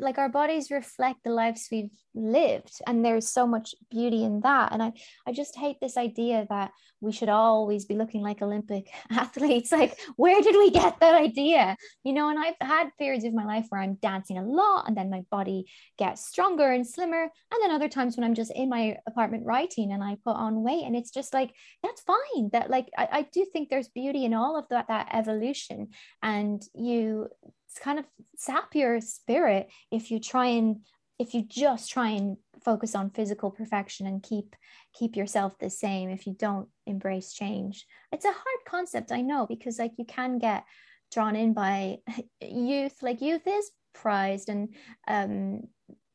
[0.00, 4.72] like our bodies reflect the lives we've lived and there's so much beauty in that
[4.72, 4.92] and i
[5.26, 9.98] i just hate this idea that we should always be looking like olympic athletes like
[10.16, 13.66] where did we get that idea you know and i've had periods of my life
[13.68, 15.66] where i'm dancing a lot and then my body
[15.98, 19.92] gets stronger and slimmer and then other times when i'm just in my apartment writing
[19.92, 23.26] and i put on weight and it's just like that's fine that like i, I
[23.32, 25.88] do think there's beauty in all of that that evolution
[26.22, 27.28] and you
[27.78, 28.04] kind of
[28.36, 30.78] sap your spirit if you try and
[31.18, 34.54] if you just try and focus on physical perfection and keep
[34.92, 37.86] keep yourself the same if you don't embrace change.
[38.12, 40.64] It's a hard concept i know because like you can get
[41.12, 41.98] drawn in by
[42.40, 44.74] youth like youth is prized and
[45.08, 45.62] um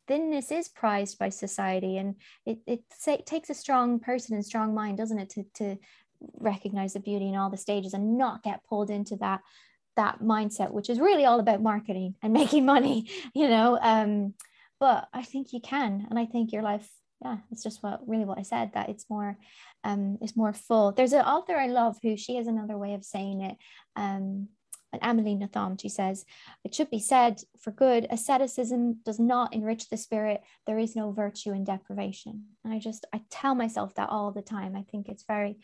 [0.08, 4.74] thinness is prized by society and it, it, it takes a strong person and strong
[4.76, 5.78] mind doesn't it to, to
[6.39, 9.39] recognize the beauty in all the stages and not get pulled into that
[9.96, 13.78] that mindset, which is really all about marketing and making money, you know.
[13.82, 14.34] Um,
[14.80, 16.90] but I think you can, and I think your life,
[17.24, 19.38] yeah, it's just what really what I said that it's more,
[19.84, 20.92] um, it's more full.
[20.92, 23.58] There's an author I love who she has another way of saying it.
[23.96, 24.48] Um,
[24.94, 26.26] and Amélie Nothomb, she says,
[26.66, 30.42] it should be said for good, asceticism does not enrich the spirit.
[30.68, 32.46] There is no virtue in deprivation.
[32.66, 34.76] And I just, I tell myself that all the time.
[34.76, 35.58] I think it's very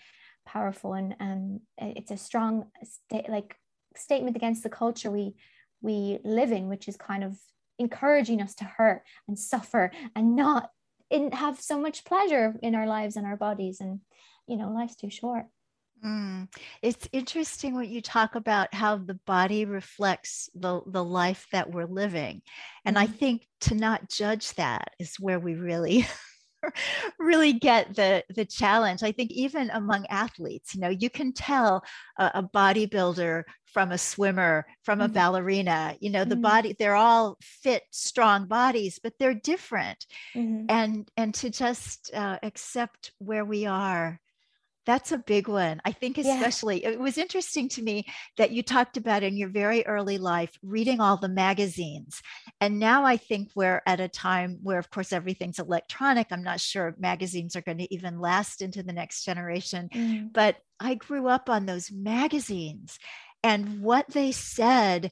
[0.45, 3.55] powerful and um, it's a strong, state, like
[3.97, 5.35] statement against the culture we
[5.81, 7.37] we live in, which is kind of
[7.77, 10.71] encouraging us to hurt and suffer and not
[11.09, 13.79] in, have so much pleasure in our lives and our bodies.
[13.79, 13.99] And
[14.47, 15.45] you know, life's too short.
[16.03, 16.47] Mm.
[16.81, 21.85] It's interesting when you talk about how the body reflects the, the life that we're
[21.85, 22.41] living.
[22.85, 23.03] And mm-hmm.
[23.03, 26.07] I think to not judge that is where we really
[27.19, 31.83] really get the the challenge i think even among athletes you know you can tell
[32.17, 35.13] a, a bodybuilder from a swimmer from a mm-hmm.
[35.13, 36.41] ballerina you know the mm-hmm.
[36.41, 40.65] body they're all fit strong bodies but they're different mm-hmm.
[40.69, 44.19] and and to just uh, accept where we are
[44.87, 45.81] that's a big one.
[45.83, 46.91] I think, especially, yeah.
[46.91, 48.05] it was interesting to me
[48.37, 52.21] that you talked about in your very early life reading all the magazines.
[52.61, 56.27] And now I think we're at a time where, of course, everything's electronic.
[56.31, 59.89] I'm not sure magazines are going to even last into the next generation.
[59.93, 60.31] Mm.
[60.33, 62.97] But I grew up on those magazines,
[63.43, 65.11] and what they said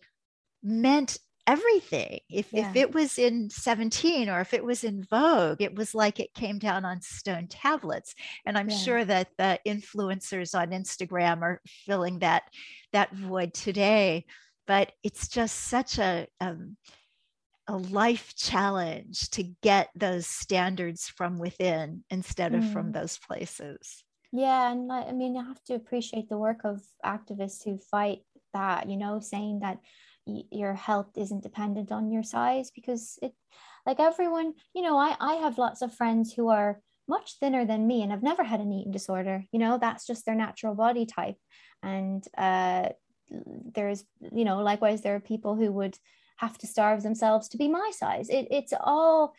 [0.63, 1.17] meant
[1.47, 2.19] everything.
[2.29, 2.69] If Yeah.
[2.71, 6.33] if it was in 17 or if it was in vogue, it was like it
[6.33, 8.15] came down on stone tablets.
[8.45, 8.77] And I'm Yeah.
[8.83, 12.43] sure that the influencers on Instagram are filling that
[12.93, 14.25] that void today.
[14.67, 16.77] But it's just such a um,
[17.67, 22.93] a life challenge to get those standards from within instead of from Mm.
[22.93, 24.03] those places.
[24.31, 28.23] Yeah, and like, I mean, I have to appreciate the work of activists who fight
[28.53, 29.79] that, you know, saying that
[30.25, 33.33] your health isn't dependent on your size because it,
[33.85, 37.85] like everyone, you know, I, I have lots of friends who are much thinner than
[37.85, 39.43] me and i've never had an eating disorder.
[39.51, 41.37] You know, that's just their natural body type.
[41.83, 42.89] And uh,
[43.29, 45.97] there's, you know, likewise, there are people who would
[46.37, 48.29] have to starve themselves to be my size.
[48.29, 49.35] It, it's all,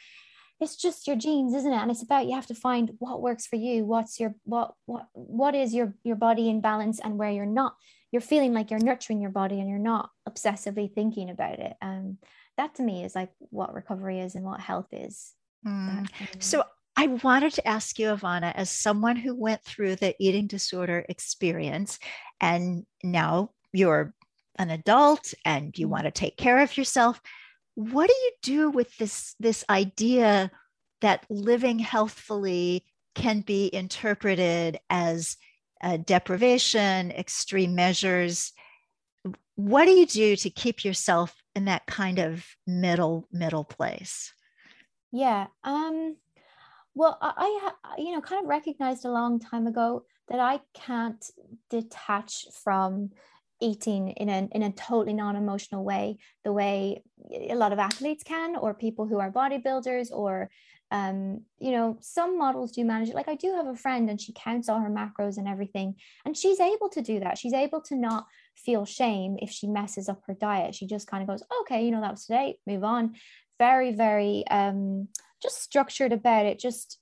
[0.60, 3.46] it's just your genes isn't it and it's about you have to find what works
[3.46, 7.30] for you what's your what what what is your your body in balance and where
[7.30, 7.74] you're not
[8.16, 12.16] you're feeling like you're nurturing your body and you're not obsessively thinking about it um
[12.56, 15.34] that to me is like what recovery is and what health is
[15.66, 15.86] Mm.
[16.02, 16.64] That kind of- So
[16.96, 21.98] I wanted to ask you, Evanna, as someone who went through the eating disorder experience,
[22.40, 24.14] and now you're
[24.58, 25.90] an adult and you Mm.
[25.90, 27.20] want to take care of yourself,
[27.74, 30.50] what do you do with this this idea
[31.00, 35.36] that living healthfully can be interpreted as
[35.82, 38.52] uh, deprivation, extreme measures?
[39.54, 44.32] What do you do to keep yourself in that kind of middle middle place?
[45.12, 45.46] Yeah.
[45.64, 46.16] Um,
[46.94, 51.24] well, I, I you know, kind of recognized a long time ago that I can't
[51.70, 53.10] detach from
[53.60, 58.56] eating in a in a totally non-emotional way, the way a lot of athletes can,
[58.56, 60.50] or people who are bodybuilders, or
[60.90, 63.14] um, you know, some models do manage it.
[63.14, 66.36] Like I do have a friend, and she counts all her macros and everything, and
[66.36, 67.38] she's able to do that.
[67.38, 70.74] She's able to not feel shame if she messes up her diet.
[70.74, 73.14] She just kind of goes, okay, you know, that was today, move on
[73.58, 75.08] very very um
[75.42, 76.98] just structured about it just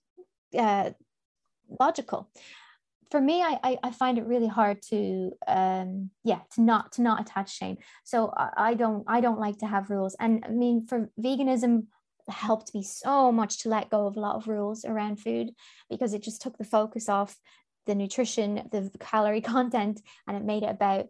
[0.59, 0.91] uh
[1.81, 2.31] logical
[3.11, 7.03] for me I, I i find it really hard to um yeah to not to
[7.03, 10.51] not attach shame so I, I don't i don't like to have rules and i
[10.51, 11.87] mean for veganism
[12.29, 15.51] helped me so much to let go of a lot of rules around food
[15.91, 17.37] because it just took the focus off
[17.87, 21.09] the nutrition the calorie content and it made it about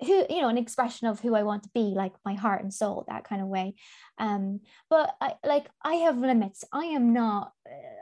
[0.00, 2.72] who you know an expression of who i want to be like my heart and
[2.72, 3.74] soul that kind of way.
[4.18, 4.60] Um
[4.90, 6.64] but I, like i have limits.
[6.72, 7.52] I am not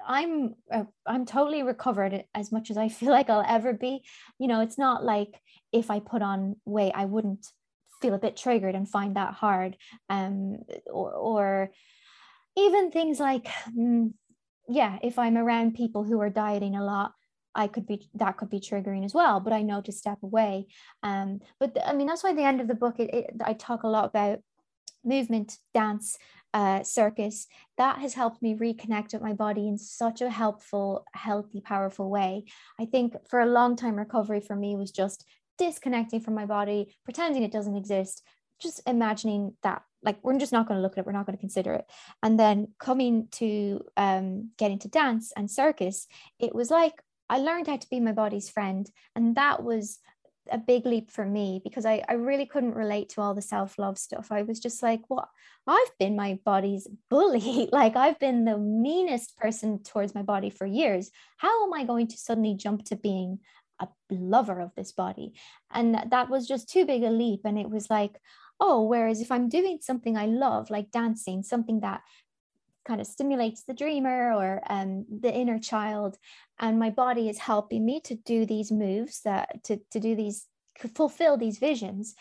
[0.06, 4.04] i'm uh, i'm totally recovered as much as i feel like i'll ever be.
[4.38, 5.40] You know it's not like
[5.72, 7.46] if i put on weight i wouldn't
[8.02, 9.76] feel a bit triggered and find that hard
[10.10, 10.58] um
[10.92, 11.70] or, or
[12.56, 14.12] even things like mm,
[14.68, 17.12] yeah if i'm around people who are dieting a lot
[17.54, 20.66] I could be that could be triggering as well, but I know to step away.
[21.02, 23.84] Um, but I mean that's why the end of the book it, it, I talk
[23.84, 24.40] a lot about
[25.04, 26.18] movement, dance,
[26.52, 27.46] uh, circus.
[27.78, 32.44] That has helped me reconnect with my body in such a helpful, healthy, powerful way.
[32.80, 35.24] I think for a long time, recovery for me was just
[35.58, 38.22] disconnecting from my body, pretending it doesn't exist,
[38.60, 41.36] just imagining that like we're just not going to look at it we're not going
[41.36, 41.86] to consider it
[42.22, 46.06] and then coming to um, getting to dance and circus
[46.38, 46.94] it was like
[47.28, 48.90] I learned how to be my body's friend.
[49.16, 49.98] And that was
[50.50, 53.78] a big leap for me because I, I really couldn't relate to all the self
[53.78, 54.30] love stuff.
[54.30, 55.28] I was just like, what?
[55.66, 57.68] Well, I've been my body's bully.
[57.72, 61.10] like, I've been the meanest person towards my body for years.
[61.38, 63.38] How am I going to suddenly jump to being
[63.80, 65.32] a lover of this body?
[65.72, 67.40] And that was just too big a leap.
[67.44, 68.20] And it was like,
[68.60, 72.02] oh, whereas if I'm doing something I love, like dancing, something that
[72.84, 76.18] kind of stimulates the dreamer or um, the inner child
[76.58, 80.46] and my body is helping me to do these moves that to, to do these
[80.94, 82.14] fulfill these visions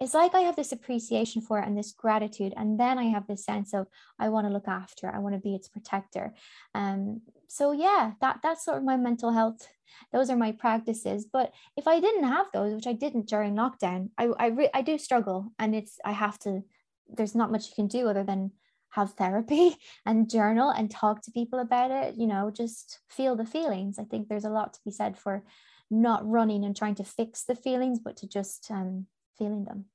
[0.00, 3.26] it's like i have this appreciation for it and this gratitude and then i have
[3.26, 3.86] this sense of
[4.18, 6.34] i want to look after i want to be its protector.
[6.74, 9.66] Um so yeah that that's sort of my mental health.
[10.12, 11.26] Those are my practices.
[11.32, 14.82] But if i didn't have those which i didn't during lockdown i i, re- I
[14.82, 16.62] do struggle and it's i have to
[17.08, 18.52] there's not much you can do other than
[18.90, 19.76] have therapy
[20.06, 23.98] and journal and talk to people about it you know just feel the feelings.
[23.98, 25.42] I think there's a lot to be said for
[25.90, 29.06] not running and trying to fix the feelings but to just um,
[29.38, 29.86] feeling them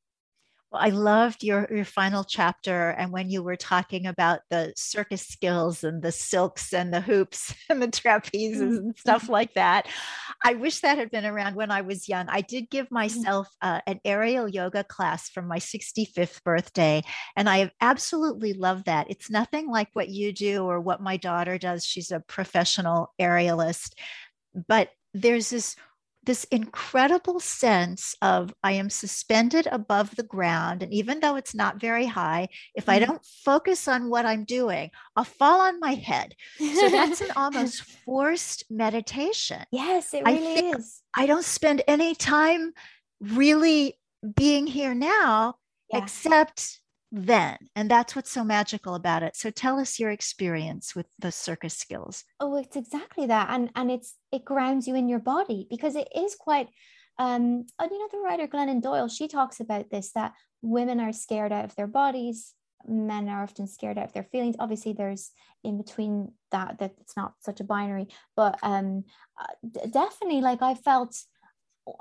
[0.74, 2.90] well, I loved your, your final chapter.
[2.90, 7.54] And when you were talking about the circus skills and the silks and the hoops
[7.70, 8.78] and the trapezes Mm-hmm.
[8.78, 9.88] and stuff like that,
[10.44, 12.26] I wish that had been around when I was young.
[12.28, 13.24] I did give Mm-hmm.
[13.24, 17.04] myself uh, an aerial yoga class for my 65th birthday.
[17.36, 19.12] And I have absolutely loved that.
[19.12, 21.86] It's nothing like what you do or what my daughter does.
[21.86, 23.94] She's a professional aerialist.
[24.68, 25.76] But there's this
[26.26, 30.82] this incredible sense of I am suspended above the ground.
[30.82, 33.12] And even though it's not very high, if I mm-hmm.
[33.12, 36.36] don't focus on what I'm doing, I'll fall on my head.
[36.58, 39.64] So that's an almost forced meditation.
[39.72, 41.02] Yes, it really I is.
[41.16, 42.74] I don't spend any time
[43.20, 44.00] really
[44.36, 45.56] being here now,
[45.92, 46.00] yeah.
[46.00, 46.80] except
[47.14, 47.58] then.
[47.76, 49.36] And that's what's so magical about it.
[49.36, 52.24] So tell us your experience with the circus skills.
[52.40, 53.50] Oh, it's exactly that.
[53.52, 56.70] And and it's it grounds you in your body because it is quite
[57.20, 60.34] um and you know the writer Glennon Doyle, she talks about this that
[60.64, 62.54] women are scared out of their bodies,
[62.88, 64.56] men are often scared out of their feelings.
[64.58, 65.30] Obviously there's
[65.64, 69.04] in between that that it's not such a binary, but um
[69.40, 71.16] uh, definitely like I felt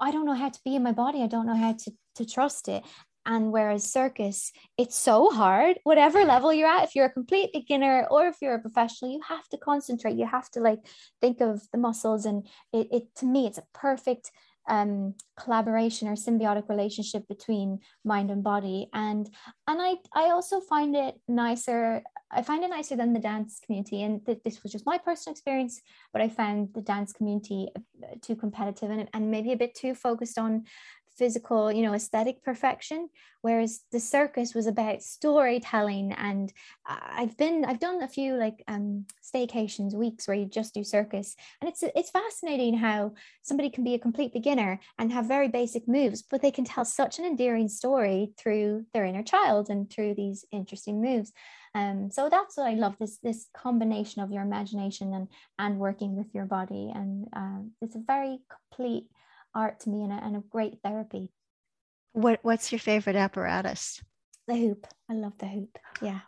[0.01, 1.23] I don't know how to be in my body.
[1.23, 2.83] I don't know how to to trust it.
[3.25, 8.07] And whereas circus, it's so hard, whatever level you're at, if you're a complete beginner
[8.11, 10.17] or if you're a professional, you have to concentrate.
[10.17, 10.81] You have to like
[11.21, 12.27] think of the muscles.
[12.27, 14.31] And it, it to me, it's a perfect
[14.69, 18.89] um, collaboration or symbiotic relationship between mind and body.
[18.93, 19.29] And
[19.67, 22.03] and I I also find it nicer.
[22.31, 24.03] I find it nicer than the dance community.
[24.03, 25.81] And th- this was just my personal experience,
[26.13, 29.95] but I found the dance community uh, too competitive and, and maybe a bit too
[29.95, 30.65] focused on
[31.17, 33.09] physical, you know, aesthetic perfection,
[33.43, 36.13] whereas the circus was about storytelling.
[36.13, 36.53] And
[36.87, 41.37] I've been, I've done a few like um, staycations, weeks where you just do circus,
[41.61, 45.89] and it's it's fascinating how somebody can be a complete beginner and have very basic
[45.89, 50.15] moves, but they can tell such an endearing story through their inner child and through
[50.15, 51.33] these interesting moves.
[51.75, 56.17] Um, so that's what I love this this combination of your imagination and and working
[56.17, 59.07] with your body, and uh, it's a very complete
[59.55, 61.31] art to me and a, and a great therapy.
[62.13, 64.03] What What's your favorite apparatus?
[64.47, 64.87] The hoop.
[65.11, 65.79] I love the hoop.
[66.01, 66.21] Yeah.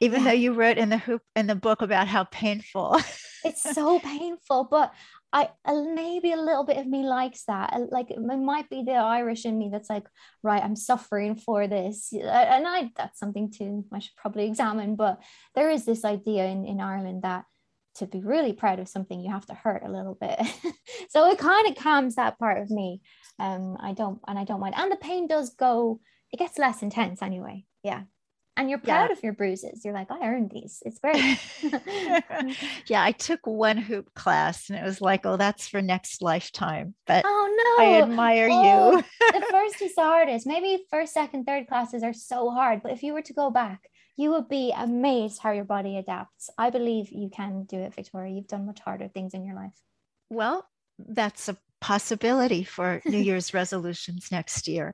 [0.00, 0.30] Even yeah.
[0.30, 3.00] though you wrote in the hoop in the book about how painful.
[3.44, 4.92] it's so painful, but
[5.32, 7.72] I maybe a little bit of me likes that.
[7.72, 10.06] Uh, like it might be the Irish in me that's like,
[10.42, 14.96] right, I'm suffering for this, and I that's something too I should probably examine.
[14.96, 15.20] But
[15.54, 17.44] there is this idea in in Ireland that
[17.98, 20.40] to be really proud of something you have to hurt a little bit.
[21.10, 23.00] So it kind of calms that part of me
[23.38, 24.74] um i don't and i don't mind.
[24.76, 26.00] And the pain does go
[26.32, 27.64] it gets less intense anyway.
[27.82, 28.02] Yeah.
[28.56, 29.12] And you're proud yeah.
[29.12, 29.84] of your bruises.
[29.84, 30.82] You're like i earned these.
[30.84, 31.38] It's great.
[32.86, 36.94] Yeah i took one hoop class and it was like oh that's for next lifetime
[37.06, 37.84] but oh no.
[37.84, 40.46] I admire oh, you the first is the hardest.
[40.46, 43.88] Maybe first second third classes are so hard but if you were to go back
[44.18, 46.50] you will be amazed how your body adapts.
[46.58, 48.34] I believe you can do it, Victoria.
[48.34, 49.80] You've done much harder things in your life.
[50.28, 50.66] Well,
[50.98, 54.92] that's a possibility for New Year's resolutions next year.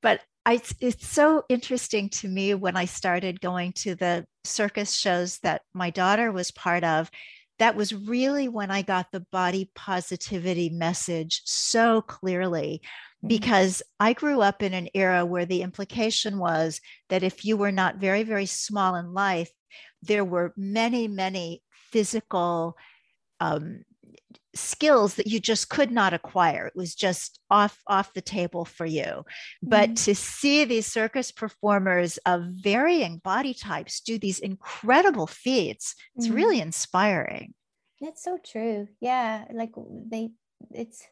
[0.00, 5.38] But I, it's so interesting to me when I started going to the circus shows
[5.40, 7.10] that my daughter was part of.
[7.58, 12.80] That was really when I got the body positivity message so clearly.
[13.26, 17.72] Because I grew up in an era where the implication was that if you were
[17.72, 19.50] not very, very small in life,
[20.02, 21.62] there were many, many
[21.92, 22.76] physical
[23.40, 23.84] um,
[24.54, 26.66] skills that you just could not acquire.
[26.66, 29.24] It was just off off the table for you.
[29.62, 30.04] But mm-hmm.
[30.04, 36.36] to see these circus performers of varying body types do these incredible feats, it's mm-hmm.
[36.36, 37.54] really inspiring.
[38.00, 38.88] It's so true.
[39.00, 39.72] Yeah, like
[40.10, 40.30] they
[40.70, 41.02] it's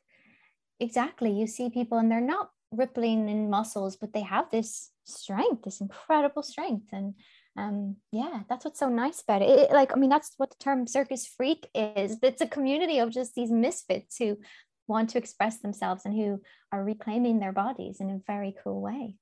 [0.81, 5.63] exactly you see people and they're not rippling in muscles but they have this strength
[5.63, 6.87] this incredible strength.
[6.93, 7.15] And
[7.57, 9.51] um yeah that's what's so nice about it.
[9.51, 12.17] it like i mean that's what the term circus freak is.
[12.23, 14.39] It's a community of just these misfits who
[14.87, 16.41] want to express themselves and who
[16.73, 19.17] are reclaiming their bodies in a very cool way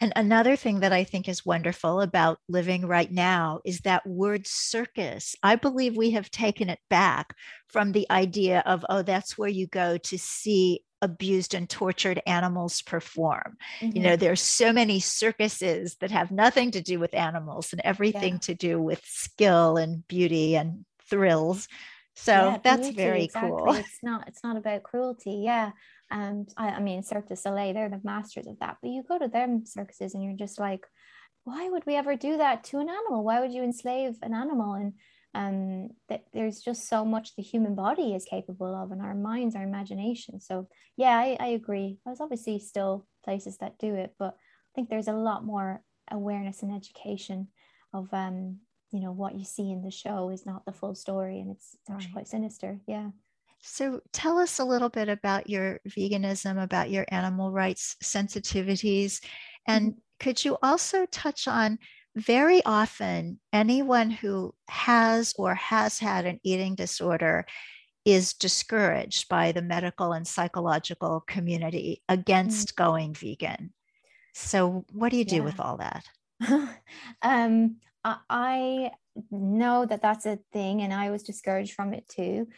[0.00, 4.46] and another thing that I think is wonderful about living right now is that word
[4.46, 5.36] circus.
[5.42, 7.34] I believe we have taken it back
[7.68, 12.82] from the idea of, oh, that's where you go to see abused and tortured animals
[12.82, 13.56] perform.
[13.80, 13.96] Mm-hmm.
[13.96, 18.34] You know, there's so many circuses that have nothing to do with animals and everything
[18.34, 18.40] yeah.
[18.40, 21.68] to do with skill and beauty and thrills.
[22.16, 23.50] So yeah, that's beauty, very exactly.
[23.50, 23.74] cool.
[23.74, 25.42] It's not it's not about cruelty.
[25.44, 25.72] Yeah.
[26.10, 28.76] And I, I mean, Cirque du Soleil, they're the masters of that.
[28.80, 30.86] But you go to them circuses and you're just like,
[31.44, 33.24] why would we ever do that to an animal?
[33.24, 34.74] Why would you enslave an animal?
[34.74, 34.92] And
[35.34, 39.56] um, that there's just so much the human body is capable of, and our minds,
[39.56, 40.40] our imagination.
[40.40, 41.98] So yeah, I, I agree.
[42.04, 46.62] There's obviously still places that do it, but I think there's a lot more awareness
[46.62, 47.48] and education
[47.92, 48.58] of um,
[48.92, 51.76] you know what you see in the show is not the full story, and it's,
[51.80, 52.78] it's actually quite sinister.
[52.86, 53.08] Yeah.
[53.66, 59.24] So tell us a little bit about your veganism, about your animal rights sensitivities.
[59.66, 59.98] And mm-hmm.
[60.20, 61.78] could you also touch on
[62.14, 67.46] very often anyone who has or has had an eating disorder
[68.04, 72.76] is discouraged by the medical and psychological community against mm.
[72.76, 73.72] going vegan.
[74.34, 75.42] So, what do you do yeah.
[75.42, 76.04] with all that?
[77.22, 78.90] um, I
[79.30, 82.48] know that that's a thing, and I was discouraged from it too.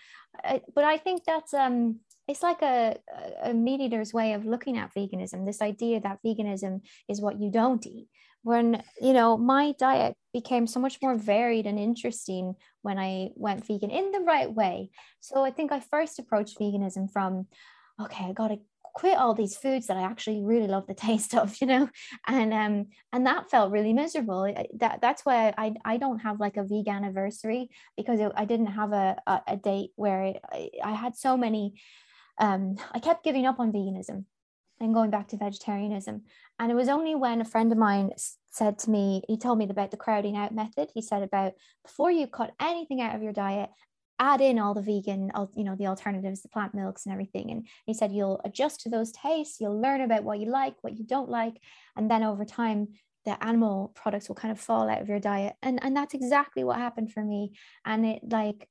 [0.44, 2.96] I, but I think that's um, it's like a,
[3.42, 5.46] a meat eater's way of looking at veganism.
[5.46, 8.08] This idea that veganism is what you don't eat.
[8.42, 13.66] When you know my diet became so much more varied and interesting when I went
[13.66, 14.90] vegan in the right way.
[15.20, 17.46] So I think I first approached veganism from,
[18.00, 18.58] okay, I got to
[18.96, 21.88] quit all these foods that I actually really love the taste of, you know,
[22.26, 24.42] and um and that felt really miserable.
[24.78, 28.72] That that's why I I don't have like a vegan anniversary because it, I didn't
[28.80, 31.74] have a, a, a date where I, I had so many.
[32.38, 34.24] Um, I kept giving up on veganism
[34.80, 36.22] and going back to vegetarianism.
[36.58, 38.10] And it was only when a friend of mine
[38.50, 40.88] said to me, he told me about the crowding out method.
[40.94, 41.52] He said about
[41.84, 43.70] before you cut anything out of your diet,
[44.18, 47.50] add in all the vegan, you know, the alternatives, the plant milks and everything.
[47.50, 50.96] And he said, you'll adjust to those tastes, you'll learn about what you like, what
[50.98, 51.60] you don't like.
[51.96, 52.88] And then over time,
[53.24, 55.56] the animal products will kind of fall out of your diet.
[55.62, 57.52] And, and that's exactly what happened for me.
[57.84, 58.68] And it like,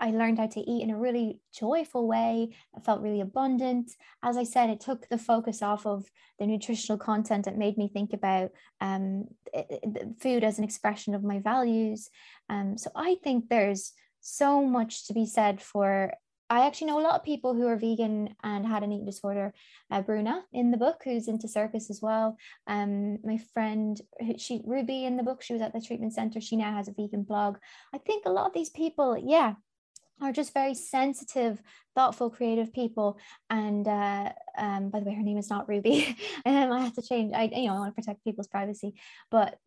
[0.00, 2.56] I learned how to eat in a really joyful way.
[2.74, 3.90] I felt really abundant.
[4.22, 6.06] As I said, it took the focus off of
[6.38, 7.46] the nutritional content.
[7.46, 9.24] It made me think about um,
[10.18, 12.08] food as an expression of my values.
[12.48, 13.92] Um, so I think there's
[14.26, 16.12] so much to be said for
[16.48, 19.52] I actually know a lot of people who are vegan and had an eating disorder.
[19.90, 22.36] Uh, Bruna in the book, who's into circus as well.
[22.68, 24.00] Um, my friend,
[24.38, 26.40] she Ruby in the book, she was at the treatment center.
[26.40, 27.56] She now has a vegan blog.
[27.92, 29.54] I think a lot of these people, yeah,
[30.20, 31.60] are just very sensitive,
[31.96, 33.18] thoughtful, creative people.
[33.50, 36.16] And uh, um, by the way, her name is not Ruby.
[36.46, 37.32] um, I have to change.
[37.34, 38.94] I you know I want to protect people's privacy,
[39.32, 39.58] but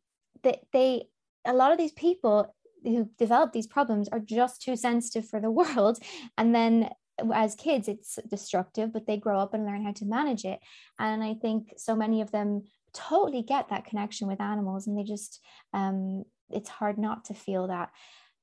[0.44, 1.10] they, they
[1.46, 5.52] a lot of these people who develop these problems are just too sensitive for the
[5.60, 6.00] world.
[6.38, 6.90] And then
[7.34, 10.60] as kids it's destructive but they grow up and learn how to manage it.
[10.98, 12.64] And i think so many of them
[12.94, 15.40] totally get that connection with animals and they just
[15.74, 17.90] um, it's hard not to feel that.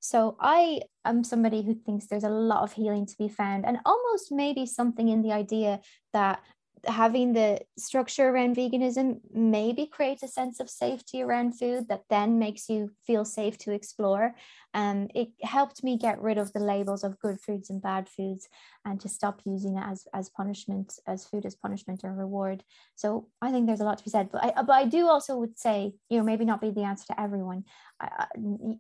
[0.01, 3.79] So i am somebody who thinks there's a lot of healing to be found and
[3.85, 5.81] almost maybe something in the idea
[6.13, 6.41] that
[6.85, 12.39] having the structure around veganism maybe creates a sense of safety around food that then
[12.39, 14.35] makes you feel safe to explore.
[14.75, 18.49] Um, it helped me get rid of the labels of good foods and bad foods
[18.85, 22.63] and to stop using it as, as punishment, as food as punishment or reward.
[22.95, 24.31] So I think there's a lot to be said.
[24.31, 27.07] But I, but I do also would say, you know, maybe not be the answer
[27.09, 27.65] to everyone.
[28.01, 28.27] I,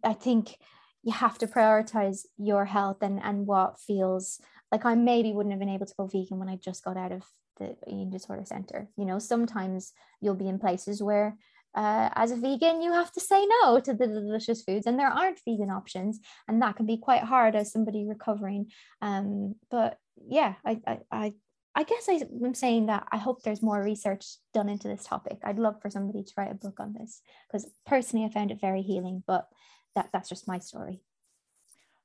[0.05, 0.57] I think
[1.03, 4.41] you have to prioritize your health and, and what feels
[4.73, 7.13] like I maybe wouldn't have been able to go vegan when I just got out
[7.13, 7.23] of
[7.59, 11.37] the eating disorder center you know sometimes you'll be in places where
[11.75, 15.09] uh, as a vegan you have to say no to the delicious foods and there
[15.09, 18.67] aren't vegan options and that can be quite hard as somebody recovering
[19.03, 21.33] um, but yeah I, I, I
[21.79, 25.37] I guess I, am saying that I hope there's more research done into this topic.
[25.45, 28.63] I'd love for somebody to write a book on this because personally I found it
[28.63, 29.47] very healing, but
[29.95, 31.03] that, that's just my story.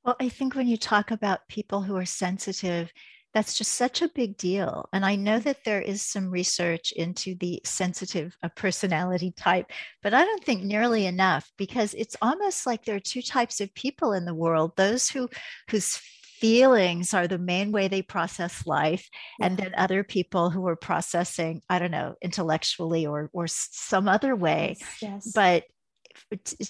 [0.03, 2.91] Well, I think when you talk about people who are sensitive
[3.33, 4.89] that's just such a big deal.
[4.91, 9.71] And I know that there is some research into the sensitive uh, personality type,
[10.03, 13.73] but I don't think nearly enough because it's almost like there are two types of
[13.73, 15.29] people in the world those who
[15.69, 16.01] whose
[16.41, 19.07] feelings are the main way they process life
[19.39, 19.45] yeah.
[19.45, 24.35] and then other people who are processing i don't know intellectually or or some other
[24.35, 25.31] way yes, yes.
[25.35, 25.65] but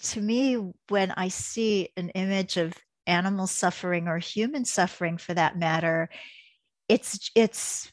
[0.04, 0.56] to me
[0.90, 2.74] when i see an image of
[3.08, 6.10] animal suffering or human suffering for that matter
[6.92, 7.92] it's it's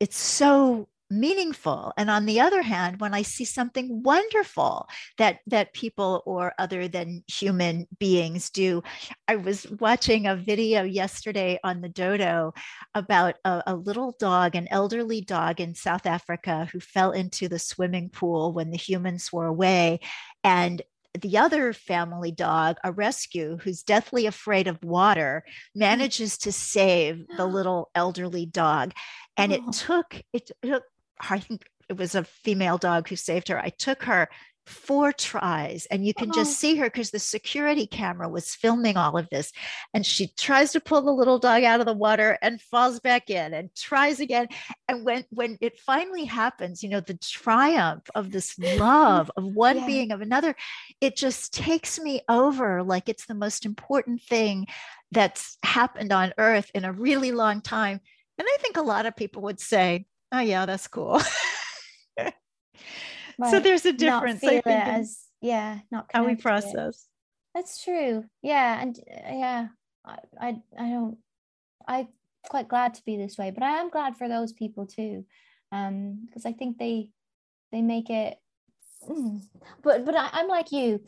[0.00, 1.92] it's so meaningful.
[1.98, 4.88] And on the other hand when i see something wonderful
[5.18, 8.82] that that people or other than human beings do
[9.28, 12.54] i was watching a video yesterday on the dodo
[12.94, 17.58] about a, a, little dog an elderly dog in south africa who fell into the
[17.58, 20.00] swimming pool when the humans were away.
[20.44, 20.82] And
[21.18, 25.80] the other family dog, a rescue who's deathly afraid of water, mm.
[25.80, 28.92] manages to save the little elderly dog.
[29.36, 29.56] And oh.
[29.56, 30.84] it took it took
[31.20, 33.58] I think it was a female dog who saved her.
[33.58, 34.28] I took her
[34.66, 36.34] four tries and you can oh.
[36.34, 36.72] just uh-huh.
[36.72, 39.52] see her because the security camera was filming all of this
[39.92, 43.28] and she tries to pull the little dog out of the water and falls back
[43.28, 44.46] in and tries again
[44.88, 49.78] and when when it finally happens you know the triumph of this love of one
[49.78, 49.86] yeah.
[49.86, 50.54] being of another
[51.00, 54.66] it just takes me over like it's the most important thing
[55.10, 58.00] that's happened on earth in a really long time
[58.38, 61.20] and i think a lot of people would say oh yeah that's cool
[63.38, 63.50] Right.
[63.50, 64.42] So there's a difference.
[64.42, 67.06] Not feel it as yeah, not how we process.
[67.54, 68.24] That's true.
[68.42, 69.66] Yeah, and uh, yeah,
[70.04, 71.18] I, I I don't
[71.86, 72.08] I'm
[72.48, 75.24] quite glad to be this way, but I am glad for those people too,
[75.70, 77.10] um because I think they
[77.72, 78.38] they make it.
[79.08, 79.42] Mm.
[79.82, 81.00] But but I, I'm like you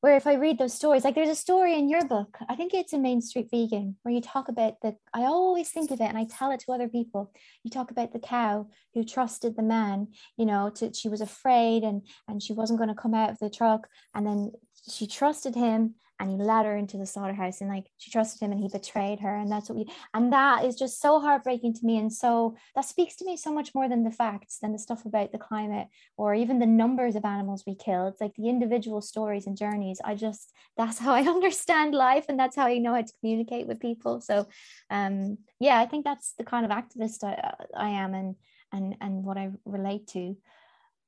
[0.00, 2.72] where if I read those stories, like there's a story in your book, I think
[2.72, 6.04] it's in Main Street Vegan, where you talk about the, I always think of it
[6.04, 7.32] and I tell it to other people.
[7.64, 11.82] You talk about the cow who trusted the man, you know, to, she was afraid
[11.82, 13.88] and, and she wasn't going to come out of the truck.
[14.14, 14.52] And then
[14.88, 18.52] she trusted him and he led her into the slaughterhouse and like she trusted him
[18.52, 21.84] and he betrayed her and that's what we and that is just so heartbreaking to
[21.84, 24.78] me and so that speaks to me so much more than the facts than the
[24.78, 28.06] stuff about the climate or even the numbers of animals we kill.
[28.08, 30.00] It's like the individual stories and journeys.
[30.04, 33.66] I just that's how i understand life and that's how i know how to communicate
[33.66, 34.20] with people.
[34.20, 34.46] So
[34.90, 38.36] um yeah i think that's the kind of activist i, I am and
[38.72, 40.36] and and what i relate to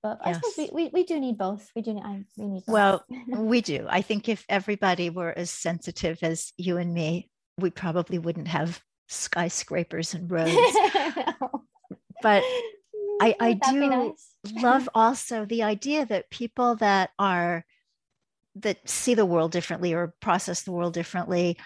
[0.02, 0.36] but yes.
[0.36, 1.70] I suppose we, we, we do need both.
[1.76, 2.72] We do need, I, we need both.
[2.72, 3.86] Well, we do.
[3.88, 8.80] I think if everybody were as sensitive as you and me, we probably wouldn't have
[9.08, 10.52] skyscrapers and roads.
[12.22, 12.42] but
[13.20, 14.28] I, I do nice?
[14.62, 17.64] love also the idea that people that are
[18.56, 21.56] that see the world differently or process the world differently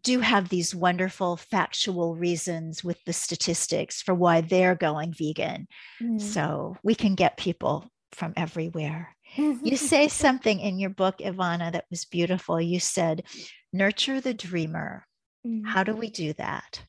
[0.00, 5.68] do have these wonderful factual reasons with the statistics for why they're going vegan.
[6.00, 6.20] Mm.
[6.20, 9.16] So we can get people from everywhere.
[9.36, 12.60] you say something in your book, Evanna, that was beautiful.
[12.60, 13.24] You said,
[13.72, 15.06] nurture the dreamer.
[15.46, 15.66] Mm.
[15.66, 16.82] How do we do that?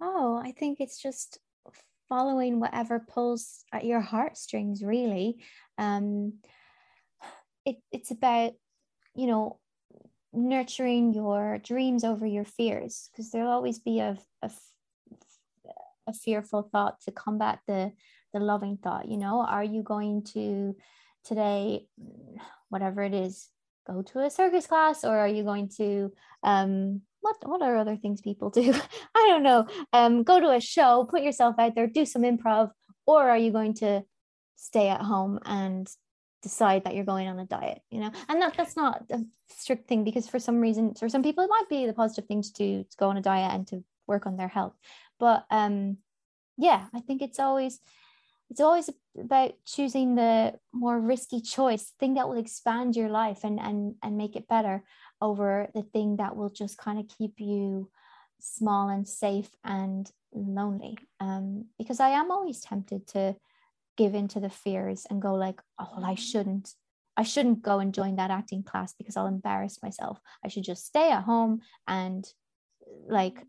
[0.00, 1.38] Oh, I think it's just
[2.08, 5.42] following whatever pulls at your heartstrings, really.
[5.78, 6.34] Um,
[7.64, 8.52] it, it's about,
[9.14, 9.58] you know,
[10.36, 14.50] nurturing your dreams over your fears because there'll always be a, a,
[16.06, 17.92] a fearful thought to combat the
[18.32, 19.40] the loving thought you know?
[19.40, 20.76] Are you going to
[21.24, 21.86] today
[22.68, 23.48] whatever it is
[23.86, 26.12] go to a circus class or are you going to
[26.42, 28.74] um what what are other things people do?
[29.14, 29.66] I don't know.
[29.92, 32.70] Um go to a show put yourself out there do some improv
[33.06, 34.02] or are you going to
[34.56, 35.88] stay at home and
[36.42, 38.10] decide that you're going on a diet you know?
[38.28, 41.50] And that that's not a strict thing because for some reason for some people it
[41.50, 44.26] might be the positive thing to do to go on a diet and to work
[44.26, 44.74] on their health.
[45.18, 45.98] But um
[46.56, 47.80] yeah i think it's always
[48.50, 53.58] it's always about choosing the more risky choice thing that will expand your life and
[53.58, 54.84] and and make it better
[55.20, 57.90] over the thing that will just kind of keep you
[58.38, 60.98] small and safe and lonely.
[61.20, 63.34] Um because i am always tempted to
[63.96, 66.20] give into the fears and go like oh well, i mm-hmm.
[66.20, 66.74] shouldn't
[67.16, 70.20] i shouldn't go and join that acting class because i'll embarrass myself.
[70.44, 72.26] I should just stay at home and
[73.08, 73.44] like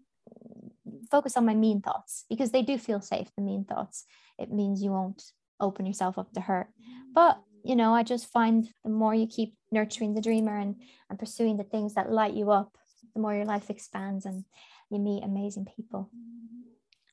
[1.11, 4.05] focus on my mean thoughts because they do feel safe the mean thoughts.
[4.37, 5.23] It means you won't
[5.59, 6.67] open yourself up to hurt.
[7.13, 10.75] But you know i just find the more you keep nurturing the dreamer and
[11.09, 12.77] and pursuing the things that light you up
[13.13, 14.45] the more your life expands and
[14.89, 16.09] you meet amazing people.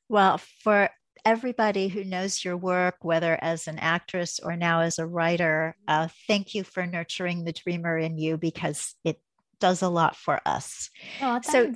[0.09, 0.91] Well for
[1.25, 6.09] everybody who knows your work, whether as an actress or now as a writer, uh,
[6.27, 9.21] thank you for nurturing the dreamer in you because it
[9.61, 10.91] does a lot for us.
[11.23, 11.73] Oh, so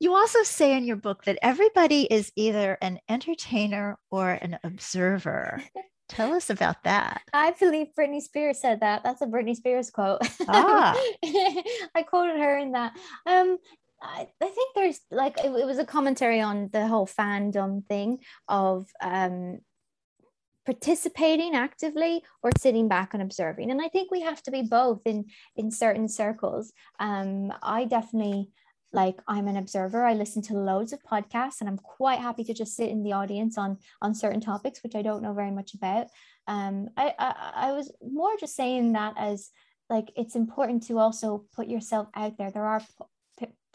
[0.00, 5.62] you also say in your book that everybody is either an entertainer or an observer.
[6.08, 7.22] Tell us about that.
[7.32, 9.04] I believe Britney Spears said that.
[9.04, 10.18] That's a Britney Spears quote.
[10.48, 11.00] Ah.
[11.24, 12.94] I quoted her in that.
[13.26, 13.58] Um,
[14.02, 18.18] I, I think there's like it, it, was a commentary on the whole fandom thing
[18.48, 19.60] of um,
[20.64, 23.70] participating actively or sitting back and observing.
[23.70, 25.26] And i think we have to be both in
[25.56, 26.72] in certain circles.
[26.98, 28.50] Um, i definitely
[28.92, 30.04] like i'm an observer.
[30.04, 33.12] I listen to loads of podcasts and i'm quite happy to just sit in the
[33.12, 36.06] audience on on certain topics which i don't know very much about.
[36.46, 39.50] Um, I, I i was more just saying that as
[39.90, 42.50] like it's important to also put yourself out there.
[42.50, 42.82] There are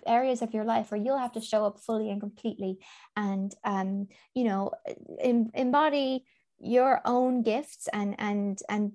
[0.06, 2.78] areas of your life where you'll have to show up fully and completely
[3.16, 4.72] and um, you know
[5.20, 6.26] em- embody
[6.60, 8.94] your own gifts and and and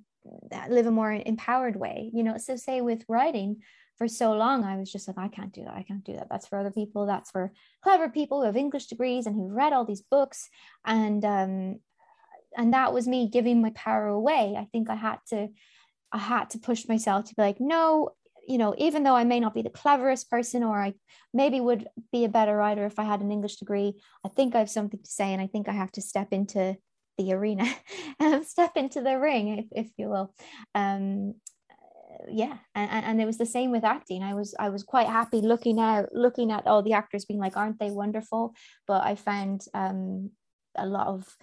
[0.69, 2.37] live a more empowered way you know?
[2.39, 3.63] So say with writing
[3.97, 5.75] for so long i was just like i can't do that.
[5.75, 6.29] I can't do that.
[6.31, 7.05] That's for other people.
[7.07, 10.49] That's for clever people who have english degrees and who've read all these books.
[10.85, 11.81] And um
[12.57, 14.57] and that was me giving my power away.
[14.59, 15.49] I think i had to
[16.13, 18.11] i had to push myself to be like no
[18.51, 20.95] you know, even though I may not be the cleverest person or I
[21.33, 23.95] maybe would be a better writer if I had an English degree,
[24.27, 26.77] I think I have something to say and I think I have to step into
[27.17, 27.67] the arena,
[28.19, 30.35] and step into the ring, if, if you will.
[30.75, 31.35] Um,
[32.29, 34.23] yeah and, and it was the same with acting.
[34.23, 37.57] I was i was quite happy looking out looking at all the actors being like
[37.57, 38.55] aren't they wonderful?
[38.87, 40.31] But i found um
[40.77, 41.37] a lot of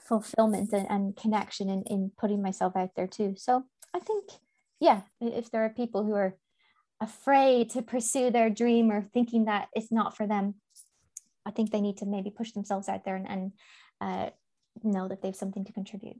[0.00, 3.34] fulfillment and, and connection in, in putting myself out there too.
[3.36, 4.24] So i think
[4.80, 6.36] yeah, if there are people who are
[7.00, 10.54] afraid to pursue their dream or thinking that it's not for them,
[11.46, 13.52] I think they need to maybe push themselves out there and, and
[14.00, 14.30] uh,
[14.82, 16.16] know that they have something to contribute.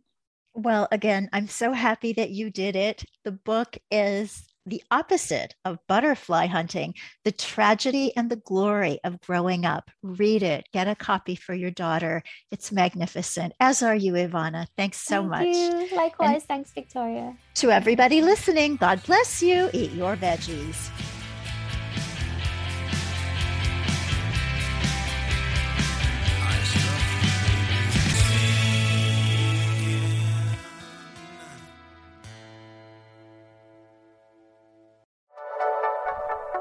[0.54, 3.04] Well, again, I'm so happy that you did it.
[3.24, 6.94] The book is the opposite of butterfly hunting,
[7.24, 9.90] the tragedy and the glory of growing up.
[10.02, 12.22] Read it, get a copy for your daughter.
[12.50, 14.66] It's magnificent, as are you, Evanna.
[14.76, 15.46] Thanks so Thank much.
[15.46, 15.96] You.
[15.96, 16.34] Likewise.
[16.34, 17.36] And Thanks, Victoria.
[17.56, 19.70] To everybody listening, God bless you.
[19.72, 20.90] Eat your veggies.